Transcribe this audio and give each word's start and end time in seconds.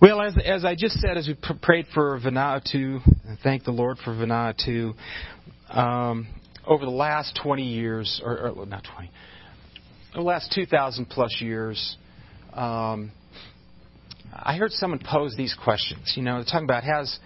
Well, 0.00 0.22
as, 0.22 0.34
as 0.42 0.64
I 0.64 0.74
just 0.74 0.98
said, 1.00 1.18
as 1.18 1.28
we 1.28 1.34
pr- 1.34 1.52
prayed 1.60 1.84
for 1.92 2.18
Vanuatu, 2.18 3.04
and 3.26 3.38
thank 3.42 3.64
the 3.64 3.70
Lord 3.70 3.98
for 4.02 4.12
Vanuatu, 4.12 4.94
um, 5.68 6.26
over 6.66 6.86
the 6.86 6.90
last 6.90 7.38
20 7.42 7.62
years, 7.62 8.18
or, 8.24 8.48
or 8.48 8.64
not 8.64 8.82
20, 8.94 9.10
the 10.14 10.22
last 10.22 10.52
2,000 10.54 11.04
plus 11.04 11.36
years, 11.42 11.98
um, 12.54 13.12
I 14.32 14.56
heard 14.56 14.72
someone 14.72 15.00
pose 15.04 15.34
these 15.36 15.54
questions. 15.62 16.14
You 16.16 16.22
know, 16.22 16.36
they're 16.36 16.44
talking 16.44 16.64
about 16.64 16.82
has, 16.84 17.18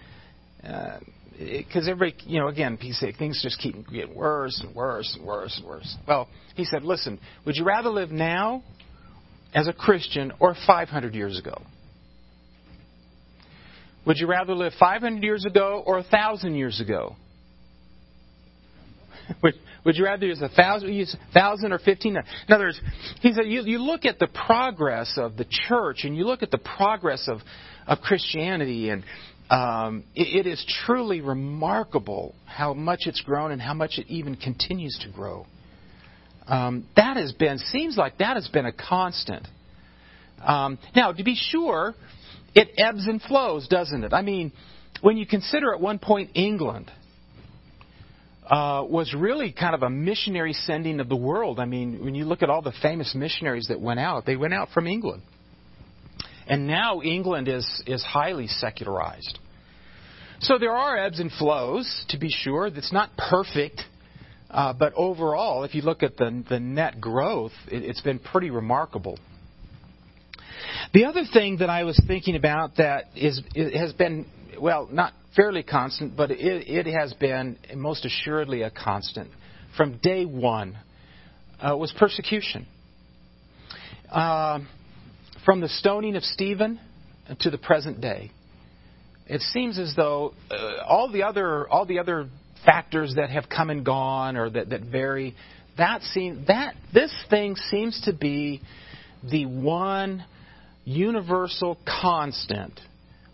because 0.57 1.87
uh, 1.87 1.91
everybody, 1.91 2.15
you 2.25 2.41
know, 2.41 2.49
again, 2.49 2.75
he 2.75 2.91
said 2.91 3.13
things 3.17 3.41
just 3.41 3.57
keep 3.57 3.87
getting 3.89 4.13
worse 4.13 4.61
and 4.61 4.75
worse 4.75 5.15
and 5.17 5.25
worse 5.25 5.55
and 5.57 5.65
worse. 5.65 5.95
Well, 6.05 6.27
he 6.55 6.65
said, 6.65 6.83
listen, 6.83 7.21
would 7.45 7.55
you 7.55 7.63
rather 7.63 7.89
live 7.89 8.11
now 8.11 8.63
as 9.53 9.69
a 9.69 9.73
Christian 9.73 10.33
or 10.41 10.57
500 10.67 11.15
years 11.15 11.39
ago? 11.39 11.61
Would 14.05 14.17
you 14.17 14.27
rather 14.27 14.53
live 14.53 14.73
500 14.79 15.23
years 15.23 15.45
ago 15.45 15.83
or 15.85 15.95
1,000 15.95 16.55
years 16.55 16.79
ago? 16.79 17.15
would, 19.43 19.55
would 19.83 19.95
you 19.95 20.05
rather 20.05 20.25
use 20.25 20.41
a 20.41 20.49
thousand, 20.49 21.71
or 21.71 21.79
fifteen? 21.79 22.17
In 22.17 22.53
other 22.53 22.65
words, 22.65 22.79
he 23.21 23.33
said 23.33 23.45
you, 23.47 23.61
you 23.63 23.79
look 23.79 24.05
at 24.05 24.19
the 24.19 24.27
progress 24.27 25.13
of 25.17 25.37
the 25.37 25.45
church 25.67 26.03
and 26.03 26.15
you 26.15 26.25
look 26.25 26.43
at 26.43 26.51
the 26.51 26.57
progress 26.57 27.27
of, 27.27 27.39
of 27.87 27.99
Christianity, 27.99 28.89
and 28.89 29.03
um, 29.49 30.03
it, 30.15 30.45
it 30.45 30.49
is 30.49 30.63
truly 30.85 31.21
remarkable 31.21 32.35
how 32.45 32.73
much 32.73 33.01
it's 33.05 33.21
grown 33.21 33.51
and 33.51 33.61
how 33.61 33.73
much 33.73 33.97
it 33.97 34.07
even 34.07 34.35
continues 34.35 34.97
to 35.03 35.11
grow. 35.11 35.45
Um, 36.47 36.87
that 36.95 37.17
has 37.17 37.31
been 37.31 37.57
seems 37.57 37.97
like 37.97 38.19
that 38.19 38.35
has 38.35 38.47
been 38.47 38.65
a 38.65 38.73
constant. 38.73 39.47
Um, 40.43 40.77
now, 40.95 41.11
to 41.11 41.23
be 41.23 41.35
sure, 41.35 41.95
it 42.55 42.71
ebbs 42.77 43.05
and 43.05 43.21
flows, 43.21 43.67
doesn't 43.67 44.03
it? 44.03 44.13
I 44.13 44.21
mean, 44.21 44.51
when 45.01 45.17
you 45.17 45.27
consider 45.27 45.73
at 45.73 45.81
one 45.81 45.99
point 45.99 46.31
England 46.33 46.89
uh, 48.49 48.85
was 48.87 49.13
really 49.13 49.51
kind 49.51 49.75
of 49.75 49.83
a 49.83 49.89
missionary 49.89 50.53
sending 50.53 50.99
of 50.99 51.09
the 51.09 51.15
world. 51.15 51.59
I 51.59 51.65
mean, 51.65 52.03
when 52.03 52.15
you 52.15 52.25
look 52.25 52.43
at 52.43 52.49
all 52.49 52.61
the 52.61 52.73
famous 52.81 53.13
missionaries 53.15 53.67
that 53.67 53.81
went 53.81 53.99
out, 53.99 54.25
they 54.25 54.35
went 54.35 54.53
out 54.53 54.69
from 54.69 54.87
England. 54.87 55.23
And 56.47 56.67
now 56.67 57.01
England 57.01 57.47
is, 57.47 57.83
is 57.87 58.03
highly 58.03 58.47
secularized. 58.47 59.39
So 60.41 60.57
there 60.59 60.73
are 60.73 60.97
ebbs 60.97 61.19
and 61.19 61.31
flows, 61.31 62.05
to 62.09 62.19
be 62.19 62.29
sure. 62.29 62.67
It's 62.67 62.93
not 62.93 63.09
perfect. 63.17 63.81
Uh, 64.51 64.73
but 64.73 64.93
overall, 64.95 65.63
if 65.63 65.73
you 65.73 65.81
look 65.81 66.03
at 66.03 66.17
the, 66.17 66.43
the 66.47 66.59
net 66.59 67.01
growth, 67.01 67.51
it, 67.71 67.83
it's 67.83 68.01
been 68.01 68.19
pretty 68.19 68.51
remarkable. 68.51 69.17
The 70.95 71.03
other 71.03 71.23
thing 71.25 71.57
that 71.57 71.69
I 71.69 71.83
was 71.83 72.01
thinking 72.07 72.37
about 72.37 72.77
that 72.77 73.07
is 73.17 73.41
has 73.53 73.91
been 73.91 74.25
well, 74.57 74.87
not 74.89 75.11
fairly 75.35 75.61
constant, 75.61 76.15
but 76.15 76.31
it, 76.31 76.39
it 76.39 76.85
has 76.85 77.13
been 77.15 77.57
most 77.75 78.05
assuredly 78.05 78.61
a 78.61 78.71
constant 78.71 79.29
from 79.75 79.97
day 79.97 80.23
one 80.23 80.77
uh, 81.59 81.75
was 81.75 81.93
persecution. 81.99 82.65
Uh, 84.09 84.59
from 85.43 85.59
the 85.59 85.67
stoning 85.67 86.15
of 86.15 86.23
Stephen 86.23 86.79
to 87.41 87.49
the 87.49 87.57
present 87.57 87.99
day, 87.99 88.31
it 89.27 89.41
seems 89.41 89.77
as 89.77 89.93
though 89.97 90.33
uh, 90.49 90.81
all 90.87 91.11
the 91.11 91.23
other 91.23 91.67
all 91.67 91.85
the 91.85 91.99
other 91.99 92.29
factors 92.65 93.15
that 93.17 93.29
have 93.29 93.49
come 93.49 93.69
and 93.69 93.85
gone 93.85 94.37
or 94.37 94.49
that, 94.49 94.69
that 94.69 94.83
vary, 94.83 95.35
that 95.77 96.03
seem 96.03 96.45
that 96.47 96.73
this 96.93 97.13
thing 97.29 97.57
seems 97.69 97.99
to 98.05 98.13
be 98.13 98.61
the 99.29 99.45
one 99.45 100.23
universal 100.85 101.77
constant 101.85 102.79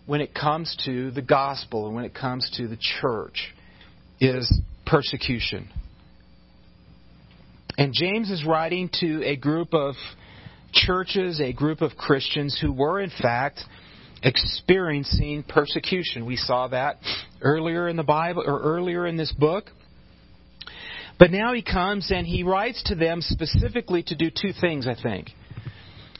when 0.06 0.20
it 0.20 0.34
comes 0.34 0.76
to 0.84 1.10
the 1.12 1.22
gospel 1.22 1.86
and 1.86 1.94
when 1.94 2.04
it 2.04 2.14
comes 2.14 2.50
to 2.56 2.66
the 2.66 2.78
church 3.00 3.54
is 4.20 4.60
persecution. 4.86 5.68
And 7.78 7.92
James 7.94 8.30
is 8.30 8.44
writing 8.44 8.90
to 9.00 9.22
a 9.24 9.36
group 9.36 9.72
of 9.74 9.94
churches, 10.72 11.40
a 11.40 11.52
group 11.52 11.80
of 11.80 11.92
Christians 11.96 12.58
who 12.60 12.72
were, 12.72 13.00
in 13.00 13.10
fact, 13.10 13.60
experiencing 14.22 15.44
persecution. 15.48 16.26
We 16.26 16.36
saw 16.36 16.68
that 16.68 16.98
earlier 17.40 17.88
in 17.88 17.96
the 17.96 18.02
Bible, 18.02 18.44
or 18.46 18.60
earlier 18.60 19.06
in 19.06 19.16
this 19.16 19.32
book. 19.32 19.70
But 21.18 21.30
now 21.30 21.52
he 21.52 21.62
comes 21.62 22.10
and 22.10 22.26
he 22.26 22.42
writes 22.42 22.82
to 22.86 22.94
them 22.94 23.20
specifically 23.20 24.02
to 24.04 24.16
do 24.16 24.30
two 24.30 24.52
things, 24.58 24.86
I 24.86 25.00
think. 25.00 25.30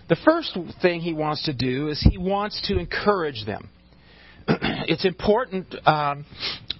The 0.08 0.16
first 0.24 0.56
thing 0.80 1.00
he 1.00 1.12
wants 1.12 1.44
to 1.44 1.54
do 1.54 1.88
is 1.88 2.04
he 2.10 2.18
wants 2.18 2.60
to 2.68 2.78
encourage 2.78 3.44
them. 3.46 3.70
it's 4.48 5.04
important 5.04 5.74
um, 5.86 6.24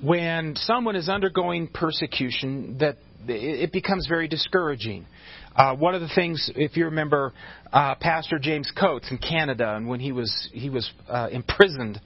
when 0.02 0.54
someone 0.56 0.96
is 0.96 1.08
undergoing 1.08 1.68
persecution 1.68 2.78
that 2.80 2.96
it 3.28 3.70
becomes 3.72 4.08
very 4.08 4.26
discouraging. 4.26 5.06
Uh, 5.54 5.76
one 5.76 5.94
of 5.94 6.00
the 6.00 6.10
things, 6.14 6.50
if 6.56 6.76
you 6.76 6.86
remember, 6.86 7.32
uh, 7.72 7.94
Pastor 7.94 8.38
James 8.40 8.70
Coates 8.78 9.10
in 9.10 9.18
Canada, 9.18 9.76
and 9.76 9.86
when 9.86 10.00
he 10.00 10.10
was 10.10 10.48
he 10.52 10.70
was 10.70 10.90
uh, 11.08 11.28
imprisoned 11.30 12.00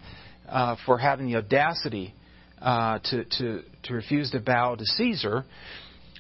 uh, 0.49 0.77
for 0.85 0.99
having 0.99 1.27
the 1.27 1.37
audacity 1.37 2.13
uh, 2.61 2.99
to, 3.05 3.25
to 3.25 3.63
to 3.85 3.95
refuse 3.95 4.31
to 4.33 4.41
bow 4.41 4.75
to 4.75 4.85
Caesar, 4.85 5.45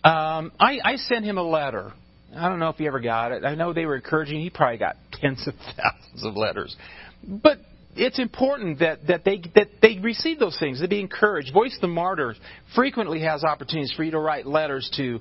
um, 0.04 0.52
I, 0.58 0.78
I 0.82 0.96
sent 0.96 1.24
him 1.24 1.36
a 1.36 1.42
letter 1.42 1.92
I 2.34 2.48
don't 2.48 2.59
know 2.59 2.69
if 2.69 2.76
he 2.76 2.87
ever 2.87 3.00
got 3.00 3.32
it. 3.32 3.44
I 3.44 3.54
know 3.54 3.72
they 3.72 3.87
were 3.87 3.97
encouraging. 3.97 4.41
He 4.41 4.50
probably 4.50 4.78
got 4.78 4.97
tens 5.12 5.47
of 5.47 5.54
thousands 5.76 6.25
of 6.25 6.37
letters. 6.37 6.76
But 7.22 7.59
it's 7.97 8.19
important 8.19 8.81
that, 8.81 9.06
that 9.06 9.25
they 9.25 9.42
that 9.54 9.69
they 9.81 9.98
receive 9.98 10.38
those 10.38 10.59
things. 10.59 10.81
They 10.81 10.86
be 10.86 11.00
encouraged. 11.00 11.53
Voice 11.53 11.76
the 11.81 11.88
Martyrs 11.88 12.38
frequently 12.75 13.20
has 13.22 13.42
opportunities 13.44 13.92
for 13.97 14.04
you 14.04 14.10
to 14.12 14.19
write 14.19 14.47
letters 14.47 14.91
to 14.97 15.20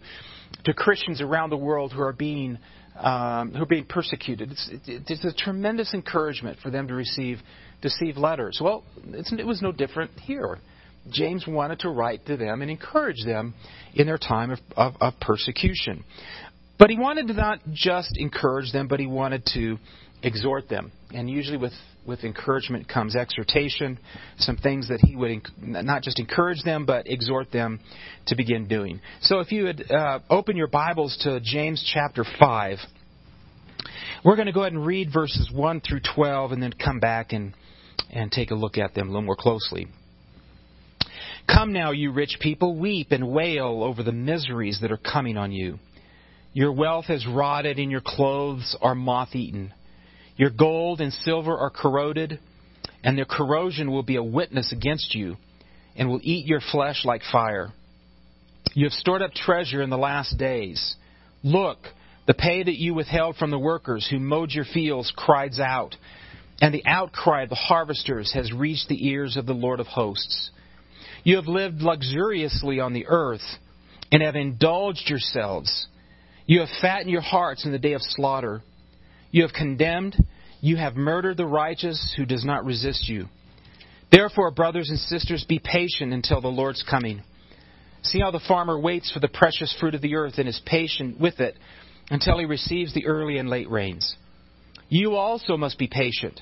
to 0.65 0.73
Christians 0.73 1.21
around 1.21 1.49
the 1.49 1.57
world 1.57 1.93
who 1.93 2.01
are 2.01 2.13
being 2.13 2.57
um, 2.99 3.53
who 3.53 3.63
are 3.63 3.67
being 3.67 3.85
persecuted. 3.85 4.51
It's, 4.51 4.69
it's 4.87 5.25
a 5.25 5.33
tremendous 5.33 5.93
encouragement 5.93 6.59
for 6.61 6.69
them 6.69 6.87
to 6.87 6.93
receive 6.93 7.39
to 7.81 7.89
receive 7.89 8.17
letters. 8.17 8.59
Well, 8.61 8.83
it 9.05 9.45
was 9.45 9.61
no 9.61 9.71
different 9.71 10.11
here. 10.19 10.59
James 11.11 11.45
wanted 11.47 11.79
to 11.81 11.89
write 11.89 12.25
to 12.25 12.37
them 12.37 12.61
and 12.61 12.71
encourage 12.71 13.23
them 13.25 13.53
in 13.93 14.07
their 14.07 14.17
time 14.17 14.49
of, 14.51 14.59
of, 14.75 14.93
of 14.99 15.13
persecution. 15.21 16.03
But 16.77 16.89
he 16.89 16.97
wanted 16.97 17.27
to 17.27 17.33
not 17.33 17.59
just 17.71 18.17
encourage 18.17 18.71
them, 18.71 18.87
but 18.87 18.99
he 18.99 19.07
wanted 19.07 19.45
to 19.53 19.77
exhort 20.21 20.67
them. 20.67 20.91
And 21.13 21.29
usually 21.29 21.57
with, 21.57 21.73
with 22.05 22.23
encouragement 22.23 22.89
comes 22.89 23.15
exhortation, 23.15 23.97
some 24.37 24.57
things 24.57 24.89
that 24.89 24.99
he 24.99 25.15
would 25.15 25.41
not 25.61 26.01
just 26.01 26.19
encourage 26.19 26.63
them, 26.63 26.85
but 26.85 27.07
exhort 27.07 27.51
them 27.51 27.79
to 28.27 28.35
begin 28.35 28.67
doing. 28.67 28.99
So 29.21 29.39
if 29.39 29.51
you 29.51 29.65
would 29.65 29.91
uh, 29.91 30.19
open 30.29 30.57
your 30.57 30.67
Bibles 30.67 31.17
to 31.21 31.39
James 31.41 31.89
chapter 31.93 32.25
5, 32.39 32.77
we're 34.25 34.35
going 34.35 34.47
to 34.47 34.51
go 34.51 34.61
ahead 34.61 34.73
and 34.73 34.85
read 34.85 35.13
verses 35.13 35.49
1 35.53 35.81
through 35.81 36.01
12 36.15 36.51
and 36.51 36.61
then 36.61 36.73
come 36.73 36.99
back 36.99 37.31
and, 37.31 37.53
and 38.09 38.31
take 38.31 38.51
a 38.51 38.55
look 38.55 38.77
at 38.77 38.93
them 38.93 39.07
a 39.07 39.11
little 39.11 39.21
more 39.21 39.35
closely. 39.35 39.87
Come 41.47 41.71
now, 41.71 41.91
you 41.91 42.11
rich 42.11 42.37
people, 42.41 42.75
weep 42.75 43.11
and 43.11 43.29
wail 43.29 43.83
over 43.83 44.01
the 44.01 44.11
miseries 44.11 44.79
that 44.81 44.91
are 44.91 44.97
coming 44.97 45.37
on 45.37 45.51
you. 45.51 45.77
Your 46.55 46.71
wealth 46.71 47.07
has 47.07 47.27
rotted, 47.27 47.79
and 47.79 47.91
your 47.91 47.99
clothes 47.99 48.77
are 48.81 48.95
moth 48.95 49.35
eaten. 49.35 49.73
Your 50.37 50.49
gold 50.49 51.01
and 51.01 51.11
silver 51.11 51.53
are 51.57 51.69
corroded, 51.69 52.39
and 53.03 53.17
their 53.17 53.25
corrosion 53.25 53.91
will 53.91 54.03
be 54.03 54.15
a 54.15 54.23
witness 54.23 54.71
against 54.71 55.13
you, 55.13 55.35
and 55.97 56.07
will 56.07 56.21
eat 56.23 56.45
your 56.45 56.61
flesh 56.61 57.03
like 57.03 57.23
fire. 57.29 57.73
You 58.73 58.85
have 58.85 58.93
stored 58.93 59.21
up 59.21 59.33
treasure 59.33 59.81
in 59.81 59.89
the 59.89 59.97
last 59.97 60.37
days. 60.37 60.95
Look, 61.43 61.79
the 62.25 62.33
pay 62.33 62.63
that 62.63 62.79
you 62.79 62.93
withheld 62.93 63.35
from 63.35 63.51
the 63.51 63.59
workers 63.59 64.07
who 64.09 64.17
mowed 64.17 64.51
your 64.51 64.63
fields 64.63 65.11
cries 65.13 65.59
out, 65.59 65.97
and 66.61 66.73
the 66.73 66.85
outcry 66.85 67.43
of 67.43 67.49
the 67.49 67.55
harvesters 67.55 68.31
has 68.31 68.53
reached 68.53 68.87
the 68.87 69.05
ears 69.09 69.35
of 69.35 69.45
the 69.45 69.53
Lord 69.53 69.81
of 69.81 69.87
hosts. 69.87 70.51
You 71.25 71.35
have 71.35 71.47
lived 71.47 71.81
luxuriously 71.81 72.79
on 72.79 72.93
the 72.93 73.07
earth, 73.07 73.57
and 74.09 74.23
have 74.23 74.37
indulged 74.37 75.09
yourselves 75.09 75.87
you 76.45 76.59
have 76.59 76.69
fattened 76.81 77.09
your 77.09 77.21
hearts 77.21 77.65
in 77.65 77.71
the 77.71 77.79
day 77.79 77.93
of 77.93 78.01
slaughter. 78.01 78.61
You 79.31 79.43
have 79.43 79.53
condemned, 79.53 80.15
you 80.61 80.77
have 80.77 80.95
murdered 80.95 81.37
the 81.37 81.45
righteous 81.45 82.13
who 82.17 82.25
does 82.25 82.45
not 82.45 82.65
resist 82.65 83.07
you. 83.09 83.25
Therefore, 84.11 84.51
brothers 84.51 84.89
and 84.89 84.99
sisters, 84.99 85.45
be 85.47 85.59
patient 85.59 86.13
until 86.13 86.41
the 86.41 86.47
Lord's 86.47 86.83
coming. 86.89 87.23
See 88.03 88.19
how 88.19 88.31
the 88.31 88.39
farmer 88.47 88.79
waits 88.79 89.11
for 89.11 89.19
the 89.19 89.27
precious 89.27 89.75
fruit 89.79 89.95
of 89.95 90.01
the 90.01 90.15
earth 90.15 90.35
and 90.37 90.47
is 90.47 90.61
patient 90.65 91.19
with 91.19 91.39
it 91.39 91.57
until 92.09 92.37
he 92.37 92.45
receives 92.45 92.93
the 92.93 93.07
early 93.07 93.37
and 93.37 93.49
late 93.49 93.69
rains. 93.69 94.15
You 94.89 95.15
also 95.15 95.57
must 95.57 95.79
be 95.79 95.87
patient. 95.87 96.39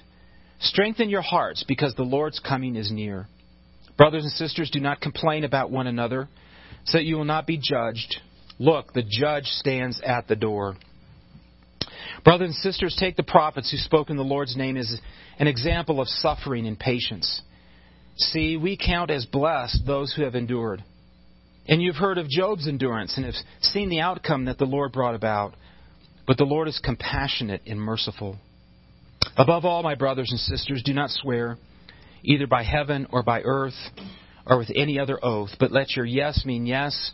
Strengthen 0.60 1.10
your 1.10 1.22
hearts 1.22 1.64
because 1.68 1.96
the 1.96 2.04
Lord's 2.04 2.40
coming 2.40 2.76
is 2.76 2.92
near. 2.92 3.28
Brothers 3.98 4.24
and 4.24 4.32
sisters, 4.34 4.70
do 4.72 4.80
not 4.80 5.02
complain 5.02 5.44
about 5.44 5.72
one 5.72 5.88
another 5.88 6.28
so 6.86 6.98
that 6.98 7.06
you 7.06 7.16
will 7.16 7.26
not 7.26 7.48
be 7.48 7.58
judged. 7.58 8.18
Look, 8.64 8.94
the 8.94 9.04
judge 9.04 9.48
stands 9.48 10.00
at 10.06 10.30
the 10.30 10.38
door. 10.38 10.78
Brothers 12.24 12.48
and 12.48 12.56
sisters, 12.56 12.96
take 12.98 13.18
the 13.18 13.24
prophets 13.24 13.70
who 13.70 13.76
spoke 13.76 14.10
in 14.10 14.16
the 14.16 14.24
Lord's 14.24 14.56
name 14.56 14.78
as 14.78 15.02
an 15.38 15.48
example 15.48 16.00
of 16.00 16.08
suffering 16.08 16.66
and 16.66 16.80
patience. 16.80 17.42
See, 18.16 18.56
we 18.56 18.78
count 18.78 19.12
as 19.12 19.26
blessed 19.26 19.86
those 19.86 20.14
who 20.14 20.24
have 20.24 20.36
endured. 20.36 20.82
And 21.68 21.82
you've 21.82 21.98
heard 21.98 22.18
of 22.18 22.30
Job's 22.30 22.66
endurance 22.66 23.18
and 23.18 23.26
have 23.26 23.36
seen 23.60 23.90
the 23.90 24.00
outcome 24.00 24.46
that 24.46 24.58
the 24.58 24.66
Lord 24.66 24.94
brought 24.94 25.16
about. 25.16 25.56
But 26.26 26.38
the 26.38 26.46
Lord 26.46 26.70
is 26.70 26.80
compassionate 26.82 27.64
and 27.68 27.82
merciful. 27.82 28.38
Above 29.36 29.66
all, 29.66 29.84
my 29.84 29.96
brothers 29.96 30.30
and 30.32 30.40
sisters, 30.40 30.82
do 30.86 30.94
not 30.94 31.10
swear, 31.10 31.58
either 32.24 32.48
by 32.48 32.64
heaven 32.64 33.08
or 33.12 33.24
by 33.24 33.42
earth 33.42 33.76
or 34.48 34.58
with 34.58 34.72
any 34.74 35.00
other 35.00 35.20
oath, 35.22 35.50
but 35.60 35.74
let 35.74 35.98
your 35.98 36.06
yes 36.06 36.46
mean 36.46 36.66
yes 36.66 37.12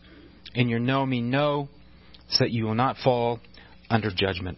and 0.55 0.69
your 0.69 0.79
no 0.79 1.05
mean 1.05 1.29
no, 1.29 1.69
so 2.29 2.43
that 2.43 2.51
you 2.51 2.65
will 2.65 2.75
not 2.75 2.97
fall 3.03 3.39
under 3.89 4.09
judgment. 4.15 4.57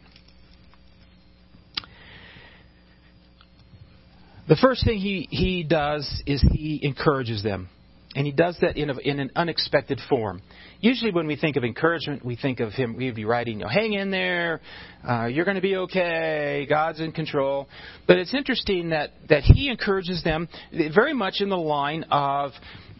The 4.47 4.57
first 4.57 4.83
thing 4.83 4.97
he, 4.97 5.27
he 5.29 5.63
does 5.63 6.21
is 6.25 6.41
he 6.51 6.79
encourages 6.83 7.41
them. 7.41 7.69
And 8.13 8.25
he 8.25 8.33
does 8.33 8.57
that 8.59 8.75
in, 8.75 8.89
a, 8.89 8.97
in 8.97 9.21
an 9.21 9.31
unexpected 9.37 10.01
form. 10.09 10.41
Usually, 10.81 11.11
when 11.11 11.27
we 11.27 11.37
think 11.37 11.55
of 11.55 11.63
encouragement, 11.63 12.25
we 12.25 12.35
think 12.35 12.59
of 12.59 12.73
him, 12.73 12.97
we'd 12.97 13.15
be 13.15 13.23
writing, 13.23 13.59
you 13.59 13.63
know, 13.63 13.69
hang 13.69 13.93
in 13.93 14.11
there, 14.11 14.59
uh, 15.07 15.27
you're 15.27 15.45
going 15.45 15.55
to 15.55 15.61
be 15.61 15.77
okay, 15.77 16.65
God's 16.67 16.99
in 16.99 17.13
control. 17.13 17.69
But 18.07 18.17
it's 18.17 18.33
interesting 18.33 18.89
that, 18.89 19.11
that 19.29 19.43
he 19.43 19.69
encourages 19.69 20.21
them 20.23 20.49
very 20.93 21.13
much 21.13 21.35
in 21.39 21.47
the 21.47 21.57
line 21.57 22.03
of 22.11 22.51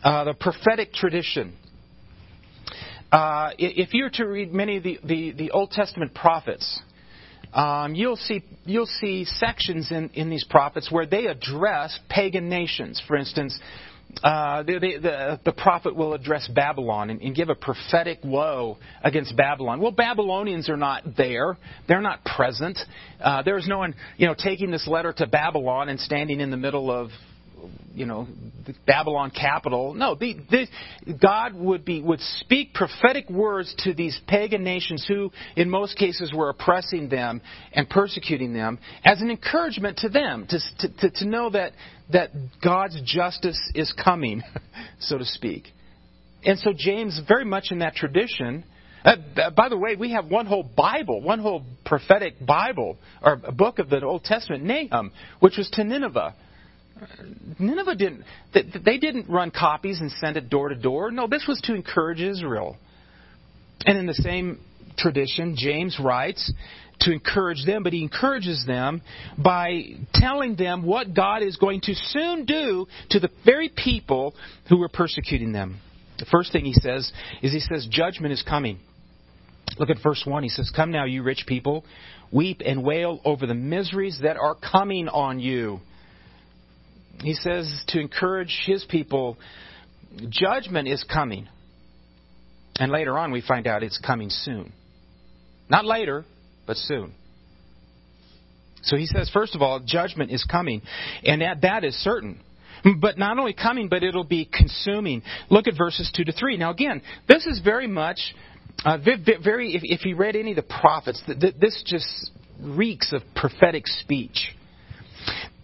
uh, 0.01 0.23
the 0.23 0.33
prophetic 0.33 0.93
tradition. 0.93 1.57
Uh, 3.11 3.51
if 3.57 3.93
you 3.93 4.03
were 4.03 4.09
to 4.09 4.25
read 4.25 4.53
many 4.53 4.77
of 4.77 4.83
the, 4.83 4.99
the, 5.03 5.31
the 5.31 5.51
Old 5.51 5.71
Testament 5.71 6.13
prophets, 6.13 6.81
um, 7.53 7.93
you'll 7.93 8.15
see 8.15 8.41
you'll 8.65 8.85
see 8.85 9.25
sections 9.25 9.91
in, 9.91 10.09
in 10.13 10.29
these 10.29 10.45
prophets 10.49 10.89
where 10.89 11.05
they 11.05 11.25
address 11.25 11.99
pagan 12.09 12.47
nations. 12.47 13.01
For 13.05 13.17
instance, 13.17 13.59
uh, 14.23 14.63
the, 14.63 14.79
the, 14.79 15.39
the, 15.43 15.51
prophet 15.51 15.95
will 15.95 16.13
address 16.13 16.47
Babylon 16.47 17.09
and, 17.09 17.21
and, 17.21 17.35
give 17.35 17.49
a 17.49 17.55
prophetic 17.55 18.19
woe 18.23 18.77
against 19.03 19.35
Babylon. 19.37 19.79
Well, 19.79 19.91
Babylonians 19.91 20.69
are 20.69 20.77
not 20.77 21.03
there; 21.17 21.57
they're 21.87 22.01
not 22.01 22.23
present. 22.23 22.77
Uh, 23.19 23.41
there's 23.43 23.67
no 23.67 23.79
one, 23.79 23.95
you 24.17 24.27
know, 24.27 24.35
taking 24.37 24.71
this 24.71 24.87
letter 24.87 25.13
to 25.13 25.27
Babylon 25.27 25.89
and 25.89 25.99
standing 25.99 26.39
in 26.39 26.51
the 26.51 26.57
middle 26.57 26.91
of 26.91 27.09
you 27.93 28.05
know, 28.05 28.27
Babylon 28.85 29.31
capital. 29.31 29.93
No, 29.93 30.15
the, 30.15 30.35
the, 30.49 30.67
God 31.21 31.53
would 31.53 31.83
be 31.83 32.01
would 32.01 32.19
speak 32.39 32.73
prophetic 32.73 33.29
words 33.29 33.73
to 33.79 33.93
these 33.93 34.19
pagan 34.27 34.63
nations 34.63 35.05
who, 35.07 35.31
in 35.55 35.69
most 35.69 35.97
cases, 35.97 36.31
were 36.33 36.49
oppressing 36.49 37.09
them 37.09 37.41
and 37.73 37.89
persecuting 37.89 38.53
them, 38.53 38.79
as 39.03 39.21
an 39.21 39.29
encouragement 39.29 39.97
to 39.99 40.09
them 40.09 40.47
to 40.49 40.87
to, 40.99 41.09
to 41.11 41.25
know 41.25 41.49
that 41.49 41.73
that 42.11 42.31
God's 42.63 42.99
justice 43.05 43.59
is 43.75 43.93
coming, 44.03 44.41
so 44.99 45.17
to 45.17 45.25
speak. 45.25 45.65
And 46.43 46.57
so 46.59 46.71
James, 46.75 47.19
very 47.27 47.45
much 47.45 47.67
in 47.71 47.79
that 47.79 47.95
tradition. 47.95 48.63
Uh, 49.03 49.15
by 49.55 49.67
the 49.67 49.77
way, 49.77 49.95
we 49.95 50.11
have 50.11 50.27
one 50.27 50.45
whole 50.45 50.61
Bible, 50.63 51.21
one 51.21 51.39
whole 51.39 51.63
prophetic 51.85 52.35
Bible, 52.45 52.97
or 53.23 53.41
a 53.43 53.51
book 53.51 53.79
of 53.79 53.89
the 53.89 53.99
Old 54.03 54.23
Testament, 54.23 54.63
Nahum, 54.63 55.11
which 55.39 55.57
was 55.57 55.67
to 55.71 55.83
Nineveh 55.83 56.35
Nineveh 57.59 57.95
didn't, 57.95 58.23
they 58.53 58.97
didn't 58.97 59.29
run 59.29 59.51
copies 59.51 59.99
and 59.99 60.11
send 60.11 60.37
it 60.37 60.49
door 60.49 60.69
to 60.69 60.75
door. 60.75 61.11
No, 61.11 61.27
this 61.27 61.45
was 61.47 61.59
to 61.61 61.73
encourage 61.73 62.21
Israel. 62.21 62.77
And 63.85 63.97
in 63.97 64.05
the 64.05 64.13
same 64.13 64.59
tradition, 64.97 65.55
James 65.57 65.97
writes 65.99 66.51
to 67.01 67.11
encourage 67.11 67.65
them, 67.65 67.83
but 67.83 67.93
he 67.93 68.03
encourages 68.03 68.63
them 68.65 69.01
by 69.37 69.83
telling 70.13 70.55
them 70.55 70.83
what 70.83 71.15
God 71.15 71.41
is 71.41 71.57
going 71.57 71.81
to 71.81 71.95
soon 71.95 72.45
do 72.45 72.85
to 73.09 73.19
the 73.19 73.29
very 73.43 73.69
people 73.69 74.35
who 74.69 74.77
were 74.77 74.89
persecuting 74.89 75.51
them. 75.51 75.79
The 76.19 76.25
first 76.25 76.51
thing 76.51 76.65
he 76.65 76.73
says 76.73 77.11
is 77.41 77.51
he 77.51 77.59
says, 77.59 77.87
Judgment 77.89 78.31
is 78.31 78.43
coming. 78.43 78.79
Look 79.79 79.89
at 79.89 79.97
verse 80.03 80.23
1. 80.25 80.43
He 80.43 80.49
says, 80.49 80.71
Come 80.75 80.91
now, 80.91 81.05
you 81.05 81.23
rich 81.23 81.45
people, 81.47 81.83
weep 82.31 82.61
and 82.63 82.83
wail 82.83 83.19
over 83.25 83.47
the 83.47 83.55
miseries 83.55 84.19
that 84.21 84.37
are 84.37 84.55
coming 84.55 85.07
on 85.07 85.39
you 85.39 85.79
he 87.19 87.33
says 87.33 87.83
to 87.89 87.99
encourage 87.99 88.63
his 88.65 88.83
people, 88.83 89.37
judgment 90.29 90.87
is 90.87 91.03
coming. 91.03 91.47
And 92.77 92.91
later 92.91 93.17
on, 93.17 93.31
we 93.31 93.41
find 93.41 93.67
out 93.67 93.83
it's 93.83 93.99
coming 93.99 94.29
soon. 94.29 94.73
Not 95.69 95.85
later, 95.85 96.25
but 96.65 96.77
soon. 96.77 97.13
So 98.83 98.97
he 98.97 99.05
says, 99.05 99.29
first 99.31 99.55
of 99.55 99.61
all, 99.61 99.79
judgment 99.79 100.31
is 100.31 100.43
coming. 100.43 100.81
And 101.23 101.41
that, 101.41 101.61
that 101.61 101.83
is 101.83 101.95
certain. 101.95 102.39
But 102.99 103.17
not 103.17 103.37
only 103.37 103.53
coming, 103.53 103.89
but 103.89 104.03
it'll 104.03 104.23
be 104.23 104.49
consuming. 104.51 105.21
Look 105.49 105.67
at 105.67 105.77
verses 105.77 106.11
2 106.15 106.25
to 106.25 106.31
3. 106.31 106.57
Now, 106.57 106.71
again, 106.71 107.01
this 107.27 107.45
is 107.45 107.61
very 107.63 107.87
much, 107.87 108.19
uh, 108.83 108.97
very, 108.97 109.75
if, 109.75 109.81
if 109.83 110.05
you 110.05 110.15
read 110.15 110.35
any 110.35 110.51
of 110.51 110.55
the 110.55 110.63
prophets, 110.63 111.21
this 111.27 111.83
just 111.85 112.31
reeks 112.59 113.13
of 113.13 113.21
prophetic 113.35 113.85
speech. 113.85 114.55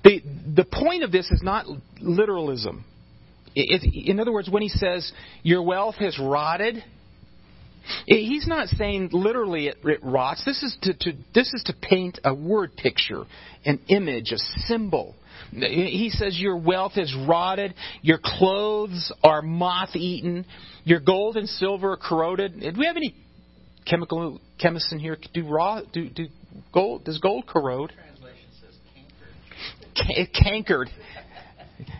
The, 0.08 0.22
the 0.56 0.64
point 0.64 1.04
of 1.04 1.12
this 1.12 1.30
is 1.32 1.42
not 1.44 1.66
literalism. 2.00 2.86
It, 3.56 4.08
in 4.08 4.22
other 4.22 4.32
words, 4.32 4.50
when 4.50 4.62
he 4.62 4.70
says, 4.70 5.12
Your 5.44 5.64
wealth 5.64 5.96
has 5.96 6.18
rotted, 6.18 6.82
he's 8.06 8.48
not 8.48 8.70
saying 8.70 9.10
literally 9.12 9.68
it, 9.68 9.78
it 9.84 10.00
rots. 10.02 10.46
This 10.46 10.64
is 10.64 10.78
to, 10.84 10.94
to, 10.94 11.18
this 11.36 11.54
is 11.54 11.64
to 11.66 11.74
paint 11.74 12.20
a 12.24 12.34
word 12.34 12.78
picture, 12.78 13.26
an 13.66 13.82
image, 13.90 14.32
a 14.32 14.38
symbol. 14.38 15.14
He 15.52 16.10
says, 16.10 16.40
Your 16.40 16.56
wealth 16.56 16.94
is 16.96 17.14
rotted, 17.28 17.74
your 18.02 18.20
clothes 18.24 19.12
are 19.26 19.42
moth 19.42 19.94
eaten, 19.96 20.46
your 20.86 21.02
gold 21.02 21.36
and 21.36 21.50
silver 21.50 21.94
are 21.94 21.98
corroded. 21.98 22.62
Do 22.62 22.80
we 22.80 22.86
have 22.86 22.96
any 22.96 23.14
chemical 23.86 24.40
chemists 24.58 24.94
in 24.94 25.00
here? 25.00 25.18
Do 25.34 25.46
raw 25.50 25.82
do, 25.82 26.10
do 26.10 26.28
gold 26.74 27.04
does 27.04 27.18
gold 27.18 27.46
corrode? 27.46 27.92
Cankered. 30.34 30.90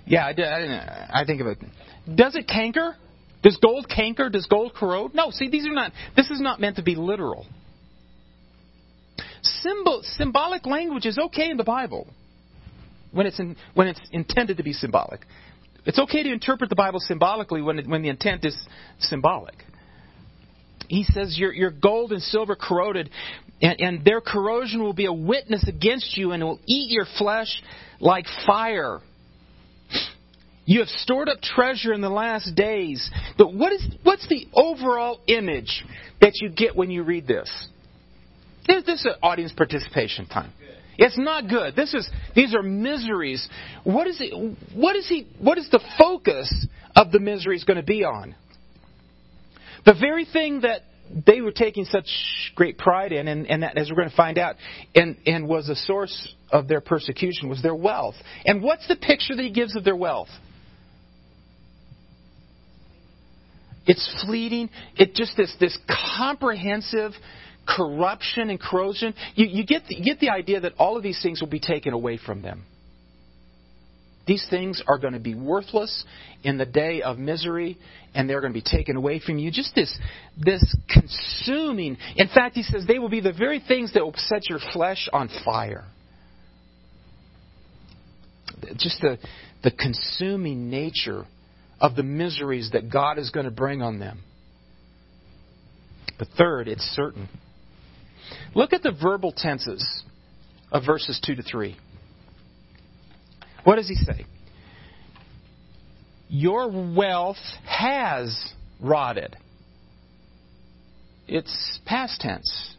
Yeah, 0.06 0.26
I, 0.26 1.22
I 1.22 1.26
think 1.26 1.42
of 1.42 1.48
it. 1.48 1.58
Does 2.16 2.36
it 2.36 2.48
canker? 2.48 2.96
Does 3.44 3.58
gold 3.58 3.88
canker? 3.90 4.30
Does 4.30 4.46
gold 4.48 4.74
corrode? 4.74 5.14
No. 5.14 5.32
See, 5.32 5.50
these 5.50 5.66
are 5.68 5.74
not. 5.74 5.92
This 6.16 6.30
is 6.30 6.40
not 6.40 6.60
meant 6.60 6.78
to 6.78 6.84
be 6.84 6.96
literal. 6.96 7.46
Symbol, 9.42 10.02
symbolic 10.04 10.66
language 10.66 11.06
is 11.06 11.18
okay 11.18 11.50
in 11.50 11.58
the 11.58 11.64
Bible 11.64 12.08
when 13.12 13.26
it's 13.26 13.40
in, 13.40 13.56
when 13.74 13.88
it's 13.88 14.02
intended 14.12 14.58
to 14.58 14.64
be 14.64 14.74
symbolic. 14.74 15.22
It's 15.86 16.00
okay 16.00 16.24
to 16.24 16.32
interpret 16.32 16.70
the 16.70 16.76
Bible 16.76 17.00
symbolically 17.00 17.62
when 17.62 17.80
it, 17.80 17.88
when 17.88 18.02
the 18.02 18.10
intent 18.10 18.44
is 18.44 18.58
symbolic. 19.00 19.56
He 20.88 21.04
says 21.04 21.38
your 21.38 21.54
your 21.54 21.72
gold 21.72 22.12
and 22.12 22.22
silver 22.22 22.56
corroded, 22.56 23.10
and, 23.62 23.80
and 23.80 24.06
their 24.06 24.22
corrosion 24.22 24.84
will 24.84 24.94
be 24.94 25.06
a 25.06 25.14
witness 25.14 25.68
against 25.68 26.18
you, 26.18 26.32
and 26.32 26.44
will 26.44 26.60
eat 26.66 26.92
your 26.92 27.06
flesh 27.18 27.62
like 28.00 28.26
fire. 28.46 29.00
You 30.66 30.80
have 30.80 30.90
stored 30.90 31.30
up 31.30 31.42
treasure 31.42 31.94
in 31.94 32.02
the 32.02 32.10
last 32.10 32.54
days. 32.56 33.10
But 33.38 33.54
what 33.54 33.72
is 33.72 33.88
what's 34.04 34.28
the 34.28 34.48
overall 34.54 35.22
image 35.28 35.86
that 36.20 36.34
you 36.42 36.50
get 36.50 36.76
when 36.76 36.92
you 36.92 37.04
read 37.04 37.26
this? 37.26 37.50
This, 38.68 38.84
this 38.84 39.06
is 39.06 39.14
audience 39.24 39.54
participation 39.54 40.28
time. 40.28 40.52
It's 40.98 41.18
not 41.18 41.48
good. 41.48 41.76
This 41.76 41.94
is 41.94 42.10
these 42.36 42.54
are 42.54 42.64
miseries. 42.64 43.48
What 43.84 44.08
is 44.08 44.18
it 44.20 44.58
what 44.74 44.96
is 44.96 45.08
he 45.08 45.28
what 45.40 45.58
is 45.58 45.70
the 45.72 45.80
focus 45.98 46.68
of 46.96 47.12
the 47.12 47.20
miseries 47.20 47.64
going 47.64 47.78
to 47.78 47.84
be 47.84 48.04
on? 48.04 48.36
The 49.86 49.94
very 49.94 50.26
thing 50.26 50.62
that 50.62 50.82
they 51.26 51.42
were 51.42 51.52
taking 51.52 51.86
such 51.86 52.08
great 52.56 52.78
pride 52.78 53.12
in, 53.12 53.28
and, 53.28 53.48
and 53.48 53.64
that, 53.64 53.78
as 53.78 53.90
we're 53.90 53.98
going 53.98 54.10
to 54.10 54.16
find 54.16 54.38
out, 54.38 54.56
and, 54.96 55.18
and 55.26 55.48
was 55.48 55.70
a 55.70 55.76
source 55.76 56.36
of 56.52 56.68
their 56.68 56.82
persecution, 56.82 57.50
was 57.50 57.62
their 57.62 57.76
wealth. 57.76 58.16
And 58.46 58.62
what's 58.62 58.88
the 58.88 58.96
picture 58.96 59.36
that 59.36 59.44
he 59.44 59.52
gives 59.52 59.76
of 59.76 59.84
their 59.84 59.96
wealth? 59.96 60.30
It's 63.86 64.26
fleeting. 64.26 64.70
It 64.98 65.16
just 65.16 65.38
this 65.38 65.56
this 65.60 65.78
comprehensive 66.18 67.14
corruption 67.66 68.50
and 68.50 68.60
corrosion. 68.60 69.14
You, 69.36 69.48
you 69.48 69.66
get 69.66 69.84
the, 69.88 69.96
you 69.96 70.04
get 70.04 70.20
the 70.20 70.30
idea 70.30 70.60
that 70.62 70.74
all 70.78 70.98
of 70.98 71.04
these 71.04 71.22
things 71.22 71.42
will 71.42 71.50
be 71.50 71.60
taken 71.60 71.94
away 71.94 72.18
from 72.18 72.42
them. 72.42 72.64
These 74.28 74.46
things 74.50 74.84
are 74.88 74.98
going 74.98 75.14
to 75.14 75.20
be 75.20 75.34
worthless 75.36 76.04
in 76.44 76.58
the 76.58 76.66
day 76.66 77.02
of 77.02 77.18
misery, 77.18 77.78
and 78.14 78.30
they're 78.30 78.42
going 78.42 78.54
to 78.54 78.60
be 78.60 78.70
taken 78.70 78.98
away 78.98 79.20
from 79.20 79.38
you. 79.38 79.52
Just 79.52 79.74
this, 79.74 79.98
this 80.38 80.76
consuming. 80.90 81.98
In 82.18 82.28
fact, 82.28 82.56
he 82.56 82.64
says 82.64 82.86
they 82.86 83.00
will 83.00 83.10
be 83.10 83.22
the 83.22 83.32
very 83.32 83.64
things 83.66 83.94
that 83.94 84.04
will 84.04 84.14
set 84.16 84.50
your 84.50 84.60
flesh 84.74 85.08
on 85.14 85.30
fire. 85.46 85.86
Just 88.76 89.00
the, 89.02 89.18
the 89.64 89.72
consuming 89.72 90.70
nature 90.70 91.26
of 91.80 91.96
the 91.96 92.04
miseries 92.04 92.72
that 92.74 92.92
God 92.92 93.18
is 93.18 93.30
going 93.30 93.46
to 93.46 93.52
bring 93.52 93.82
on 93.82 94.00
them. 94.00 94.24
But 96.20 96.28
third, 96.38 96.68
it's 96.68 96.82
certain. 96.82 97.30
Look 98.56 98.74
at 98.74 98.84
the 98.84 98.92
verbal 98.92 99.32
tenses 99.32 100.04
of 100.72 100.84
verses 100.86 101.22
2 101.26 101.36
to 101.36 101.44
3. 101.44 101.78
What 103.68 103.76
does 103.76 103.90
he 103.90 103.96
say? 103.96 104.26
Your 106.30 106.70
wealth 106.96 107.36
has 107.66 108.54
rotted. 108.80 109.36
It's 111.28 111.82
past 111.86 112.22
tense. 112.22 112.76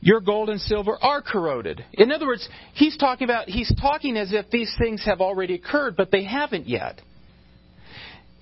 Your 0.00 0.22
gold 0.22 0.48
and 0.48 0.58
silver 0.58 0.96
are 1.02 1.20
corroded. 1.20 1.84
In 1.92 2.10
other 2.10 2.26
words, 2.26 2.48
he's 2.72 2.96
talking 2.96 3.26
about 3.26 3.50
he's 3.50 3.70
talking 3.78 4.16
as 4.16 4.32
if 4.32 4.48
these 4.48 4.74
things 4.78 5.04
have 5.04 5.20
already 5.20 5.56
occurred, 5.56 5.94
but 5.94 6.10
they 6.10 6.24
haven't 6.24 6.66
yet. 6.66 6.98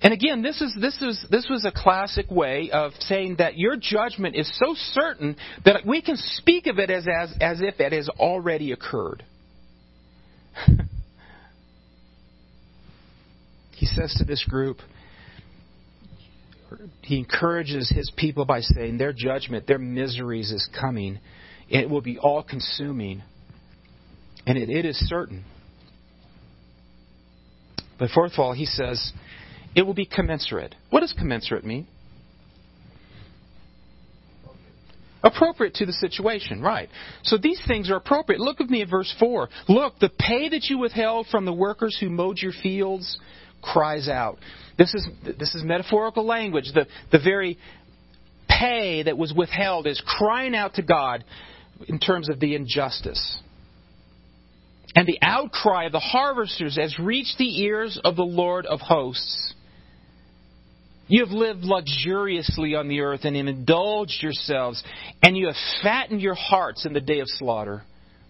And 0.01 0.13
again, 0.13 0.43
this 0.43 0.61
is 0.61 0.73
this 0.79 0.95
is 1.01 1.25
this 1.29 1.47
was 1.49 1.65
a 1.65 1.73
classic 1.75 2.31
way 2.31 2.71
of 2.71 2.93
saying 3.01 3.35
that 3.39 3.57
your 3.57 3.75
judgment 3.75 4.37
is 4.37 4.49
so 4.57 4.75
certain 4.93 5.35
that 5.65 5.85
we 5.85 6.01
can 6.01 6.15
speak 6.15 6.67
of 6.67 6.79
it 6.79 6.89
as 6.89 7.05
as, 7.05 7.33
as 7.41 7.59
if 7.59 7.81
it 7.81 7.91
has 7.91 8.07
already 8.07 8.71
occurred. 8.71 9.25
he 13.75 13.85
says 13.85 14.15
to 14.17 14.23
this 14.25 14.43
group, 14.43 14.77
he 17.01 17.17
encourages 17.17 17.89
his 17.89 18.11
people 18.15 18.45
by 18.45 18.61
saying 18.61 18.97
their 18.97 19.13
judgment, 19.13 19.67
their 19.67 19.77
miseries 19.77 20.51
is 20.51 20.67
coming. 20.79 21.19
It 21.69 21.89
will 21.89 22.01
be 22.01 22.17
all 22.17 22.43
consuming. 22.43 23.23
And 24.45 24.57
it, 24.57 24.69
it 24.69 24.85
is 24.85 24.97
certain. 25.07 25.45
But 27.97 28.11
fourth 28.11 28.33
of 28.33 28.39
all, 28.39 28.53
he 28.53 28.65
says, 28.65 29.11
it 29.75 29.83
will 29.83 29.93
be 29.93 30.05
commensurate. 30.05 30.75
What 30.89 31.01
does 31.01 31.13
commensurate 31.13 31.65
mean? 31.65 31.87
Appropriate 35.27 35.73
to 35.75 35.85
the 35.85 35.93
situation, 35.93 36.61
right. 36.61 36.87
So 37.23 37.37
these 37.37 37.61
things 37.67 37.91
are 37.91 37.97
appropriate. 37.97 38.39
Look 38.39 38.59
with 38.59 38.69
me 38.69 38.81
at 38.81 38.89
verse 38.89 39.13
4. 39.19 39.49
Look, 39.67 39.99
the 39.99 40.09
pay 40.09 40.47
that 40.49 40.65
you 40.69 40.77
withheld 40.77 41.27
from 41.29 41.43
the 41.43 41.51
workers 41.51 41.97
who 41.99 42.09
mowed 42.09 42.37
your 42.37 42.53
fields 42.63 43.19
cries 43.61 44.07
out. 44.07 44.37
This 44.77 44.93
is, 44.93 45.07
this 45.37 45.53
is 45.53 45.63
metaphorical 45.65 46.25
language. 46.25 46.71
The, 46.73 46.85
the 47.11 47.19
very 47.19 47.57
pay 48.47 49.03
that 49.03 49.17
was 49.17 49.33
withheld 49.35 49.85
is 49.85 50.01
crying 50.05 50.55
out 50.55 50.75
to 50.75 50.81
God 50.81 51.25
in 51.87 51.99
terms 51.99 52.29
of 52.29 52.39
the 52.39 52.55
injustice. 52.55 53.39
And 54.95 55.05
the 55.05 55.19
outcry 55.21 55.85
of 55.85 55.91
the 55.91 55.99
harvesters 55.99 56.77
has 56.77 56.97
reached 56.97 57.37
the 57.37 57.63
ears 57.63 57.99
of 58.03 58.15
the 58.15 58.23
Lord 58.23 58.65
of 58.65 58.79
hosts. 58.79 59.53
You 61.07 61.23
have 61.23 61.33
lived 61.33 61.63
luxuriously 61.63 62.75
on 62.75 62.87
the 62.89 63.01
earth 63.01 63.21
and 63.23 63.35
indulged 63.35 64.21
yourselves, 64.21 64.83
and 65.23 65.37
you 65.37 65.47
have 65.47 65.55
fattened 65.81 66.21
your 66.21 66.35
hearts 66.35 66.85
in 66.85 66.93
the 66.93 67.01
day 67.01 67.19
of 67.19 67.27
slaughter. 67.29 67.83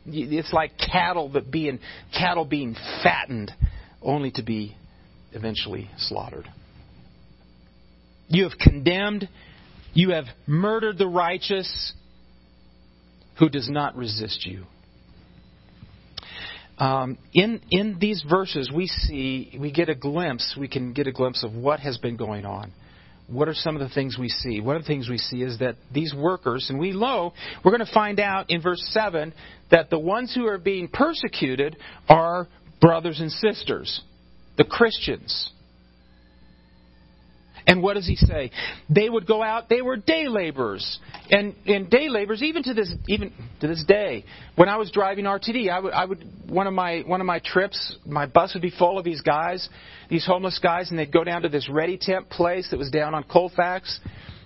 It's 0.05 0.53
like 0.53 0.77
cattle 0.77 1.29
that 1.29 1.51
being 1.51 1.79
cattle 2.17 2.45
being 2.45 2.75
fattened, 3.03 3.51
only 4.01 4.31
to 4.31 4.43
be 4.43 4.75
eventually 5.33 5.89
slaughtered. 5.97 6.47
You 8.29 8.43
have 8.43 8.57
condemned, 8.59 9.27
you 9.93 10.11
have 10.11 10.25
murdered 10.45 10.97
the 10.97 11.07
righteous, 11.07 11.93
who 13.39 13.49
does 13.49 13.69
not 13.69 13.95
resist 13.95 14.45
you. 14.45 14.65
Um, 16.77 17.17
in 17.33 17.61
in 17.71 17.97
these 17.99 18.23
verses, 18.29 18.71
we 18.73 18.87
see 18.87 19.57
we 19.59 19.71
get 19.71 19.89
a 19.89 19.95
glimpse. 19.95 20.55
We 20.59 20.67
can 20.67 20.93
get 20.93 21.07
a 21.07 21.11
glimpse 21.11 21.43
of 21.43 21.53
what 21.53 21.79
has 21.79 21.97
been 21.97 22.17
going 22.17 22.45
on. 22.45 22.71
What 23.27 23.49
are 23.49 23.53
some 23.53 23.75
of 23.75 23.81
the 23.81 23.93
things 23.93 24.17
we 24.17 24.29
see? 24.29 24.61
One 24.61 24.77
of 24.77 24.83
the 24.83 24.87
things 24.87 25.09
we 25.09 25.17
see 25.17 25.41
is 25.41 25.59
that 25.59 25.75
these 25.93 26.13
workers, 26.13 26.67
and 26.69 26.79
we 26.79 26.91
know, 26.91 27.33
we're 27.63 27.75
going 27.75 27.85
to 27.85 27.93
find 27.93 28.21
out 28.21 28.49
in 28.49 28.61
verse 28.61 28.81
7 28.91 29.33
that 29.69 29.89
the 29.89 29.99
ones 29.99 30.33
who 30.33 30.45
are 30.47 30.57
being 30.57 30.87
persecuted 30.87 31.75
are 32.07 32.47
brothers 32.79 33.19
and 33.19 33.29
sisters, 33.29 34.01
the 34.57 34.63
Christians. 34.63 35.51
And 37.67 37.83
what 37.83 37.95
does 37.95 38.07
he 38.07 38.15
say? 38.15 38.51
They 38.89 39.09
would 39.09 39.27
go 39.27 39.43
out. 39.43 39.67
They 39.67 39.81
were 39.81 39.97
day 39.97 40.29
laborers, 40.29 40.99
and 41.29 41.53
and 41.65 41.89
day 41.89 42.07
laborers 42.07 42.41
even 42.41 42.63
to 42.63 42.73
this 42.73 42.93
even 43.09 43.33
to 43.59 43.67
this 43.67 43.83
day. 43.85 44.23
When 44.55 44.69
I 44.69 44.77
was 44.77 44.89
driving 44.89 45.25
RTD, 45.25 45.69
I 45.69 45.79
would 45.81 45.93
I 45.93 46.05
would 46.05 46.23
one 46.49 46.65
of 46.65 46.73
my 46.73 47.03
one 47.05 47.19
of 47.19 47.27
my 47.27 47.39
trips, 47.39 47.97
my 48.05 48.25
bus 48.25 48.53
would 48.53 48.61
be 48.61 48.71
full 48.71 48.97
of 48.97 49.03
these 49.03 49.19
guys, 49.19 49.67
these 50.09 50.25
homeless 50.25 50.59
guys, 50.59 50.91
and 50.91 50.97
they'd 50.97 51.11
go 51.11 51.25
down 51.25 51.41
to 51.41 51.49
this 51.49 51.69
Ready 51.69 51.97
Temp 51.99 52.29
place 52.29 52.69
that 52.71 52.77
was 52.77 52.89
down 52.89 53.13
on 53.13 53.23
Colfax, 53.23 53.99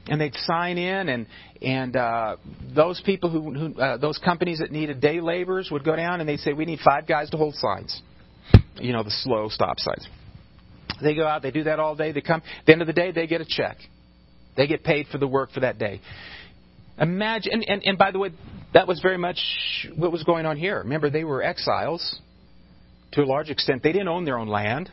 and 0.07 0.19
they'd 0.19 0.35
sign 0.35 0.79
in, 0.79 1.07
and 1.07 1.27
and 1.61 1.95
uh, 1.95 2.37
those 2.75 2.99
people 3.05 3.29
who, 3.29 3.53
who 3.53 3.79
uh, 3.79 3.97
those 3.97 4.17
companies 4.17 4.59
that 4.59 4.71
needed 4.71 4.99
day 4.99 5.21
laborers 5.21 5.69
would 5.69 5.83
go 5.83 5.95
down 5.95 6.21
and 6.21 6.27
they'd 6.27 6.39
say 6.39 6.53
we 6.53 6.65
need 6.65 6.79
five 6.83 7.05
guys 7.05 7.29
to 7.29 7.37
hold 7.37 7.53
signs, 7.53 8.01
you 8.77 8.93
know 8.93 9.03
the 9.03 9.11
slow 9.11 9.47
stop 9.47 9.77
signs. 9.77 10.07
They 11.01 11.15
go 11.15 11.25
out, 11.25 11.41
they 11.41 11.51
do 11.51 11.63
that 11.63 11.79
all 11.79 11.95
day, 11.95 12.11
they 12.11 12.21
come. 12.21 12.41
At 12.59 12.65
the 12.65 12.71
end 12.73 12.81
of 12.81 12.87
the 12.87 12.93
day, 12.93 13.11
they 13.11 13.27
get 13.27 13.41
a 13.41 13.45
check. 13.47 13.77
They 14.57 14.67
get 14.67 14.83
paid 14.83 15.07
for 15.11 15.17
the 15.17 15.27
work 15.27 15.51
for 15.51 15.61
that 15.61 15.77
day. 15.77 16.01
Imagine, 16.99 17.53
and, 17.53 17.65
and, 17.67 17.81
and 17.85 17.97
by 17.97 18.11
the 18.11 18.19
way, 18.19 18.31
that 18.73 18.87
was 18.87 18.99
very 19.01 19.17
much 19.17 19.39
what 19.95 20.11
was 20.11 20.23
going 20.23 20.45
on 20.45 20.57
here. 20.57 20.79
Remember, 20.79 21.09
they 21.09 21.23
were 21.23 21.41
exiles 21.43 22.19
to 23.13 23.21
a 23.21 23.25
large 23.25 23.49
extent. 23.49 23.83
They 23.83 23.91
didn't 23.91 24.07
own 24.07 24.25
their 24.25 24.37
own 24.37 24.47
land. 24.47 24.89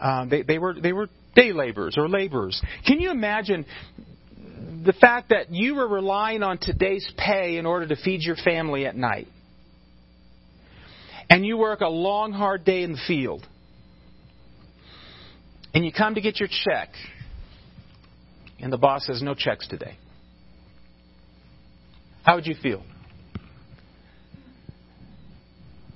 Um, 0.00 0.28
they, 0.28 0.42
they 0.42 0.58
were 0.58 0.74
they 0.74 0.92
were 0.92 1.08
day 1.34 1.52
laborers 1.52 1.96
or 1.98 2.08
laborers. 2.08 2.60
Can 2.86 3.00
you 3.00 3.10
imagine 3.10 3.66
the 4.84 4.94
fact 4.94 5.28
that 5.28 5.50
you 5.50 5.74
were 5.74 5.86
relying 5.86 6.42
on 6.42 6.58
today's 6.58 7.08
pay 7.16 7.58
in 7.58 7.66
order 7.66 7.86
to 7.88 7.96
feed 7.96 8.22
your 8.22 8.36
family 8.36 8.86
at 8.86 8.96
night? 8.96 9.28
And 11.28 11.46
you 11.46 11.56
work 11.58 11.80
a 11.80 11.88
long, 11.88 12.32
hard 12.32 12.64
day 12.64 12.82
in 12.82 12.92
the 12.92 13.00
field 13.06 13.46
and 15.74 15.84
you 15.84 15.92
come 15.92 16.14
to 16.14 16.20
get 16.20 16.40
your 16.40 16.48
check, 16.48 16.88
and 18.58 18.72
the 18.72 18.78
boss 18.78 19.06
says, 19.06 19.22
No 19.22 19.34
checks 19.34 19.68
today. 19.68 19.96
How 22.22 22.36
would 22.36 22.46
you 22.46 22.54
feel? 22.60 22.82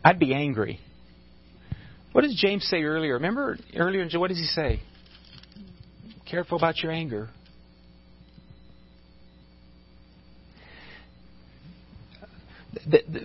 I'd 0.05 0.19
be 0.19 0.35
angry. 0.35 0.81
What 2.13 2.23
does 2.23 2.35
James 2.37 2.65
say 2.65 2.83
earlier? 2.83 3.15
Remember 3.15 3.59
earlier, 3.75 4.07
what 4.19 4.29
does 4.29 4.39
he 4.39 4.45
say? 4.45 4.81
Careful 6.31 6.57
about 6.59 6.79
your 6.83 6.93
anger. 6.93 7.29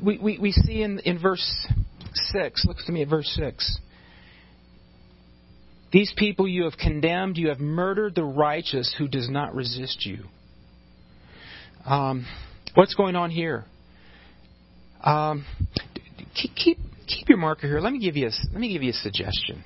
We, 0.03 0.17
we, 0.17 0.39
we 0.39 0.51
see 0.51 0.81
in, 0.81 0.99
in 0.99 1.21
verse 1.21 1.67
6, 2.13 2.65
look 2.65 2.77
to 2.85 2.91
me 2.91 3.01
at 3.01 3.09
verse 3.09 3.29
6. 3.35 3.79
These 5.91 6.13
people 6.17 6.47
you 6.47 6.65
have 6.65 6.77
condemned, 6.77 7.37
you 7.37 7.49
have 7.49 7.59
murdered 7.59 8.13
the 8.13 8.23
righteous 8.23 8.93
who 8.97 9.07
does 9.07 9.27
not 9.29 9.55
resist 9.55 10.05
you. 10.05 10.23
Um, 11.85 12.27
what's 12.75 12.93
going 12.93 13.15
on 13.15 13.31
here? 13.31 13.65
Um, 15.03 15.45
keep, 16.35 16.77
keep, 17.07 17.29
your 17.29 17.37
marker 17.37 17.67
here. 17.67 17.79
Let 17.79 17.93
me 17.93 17.99
give 17.99 18.15
you 18.15 18.27
a, 18.27 18.31
let 18.51 18.59
me 18.59 18.71
give 18.71 18.83
you 18.83 18.91
a 18.91 18.93
suggestion. 18.93 19.63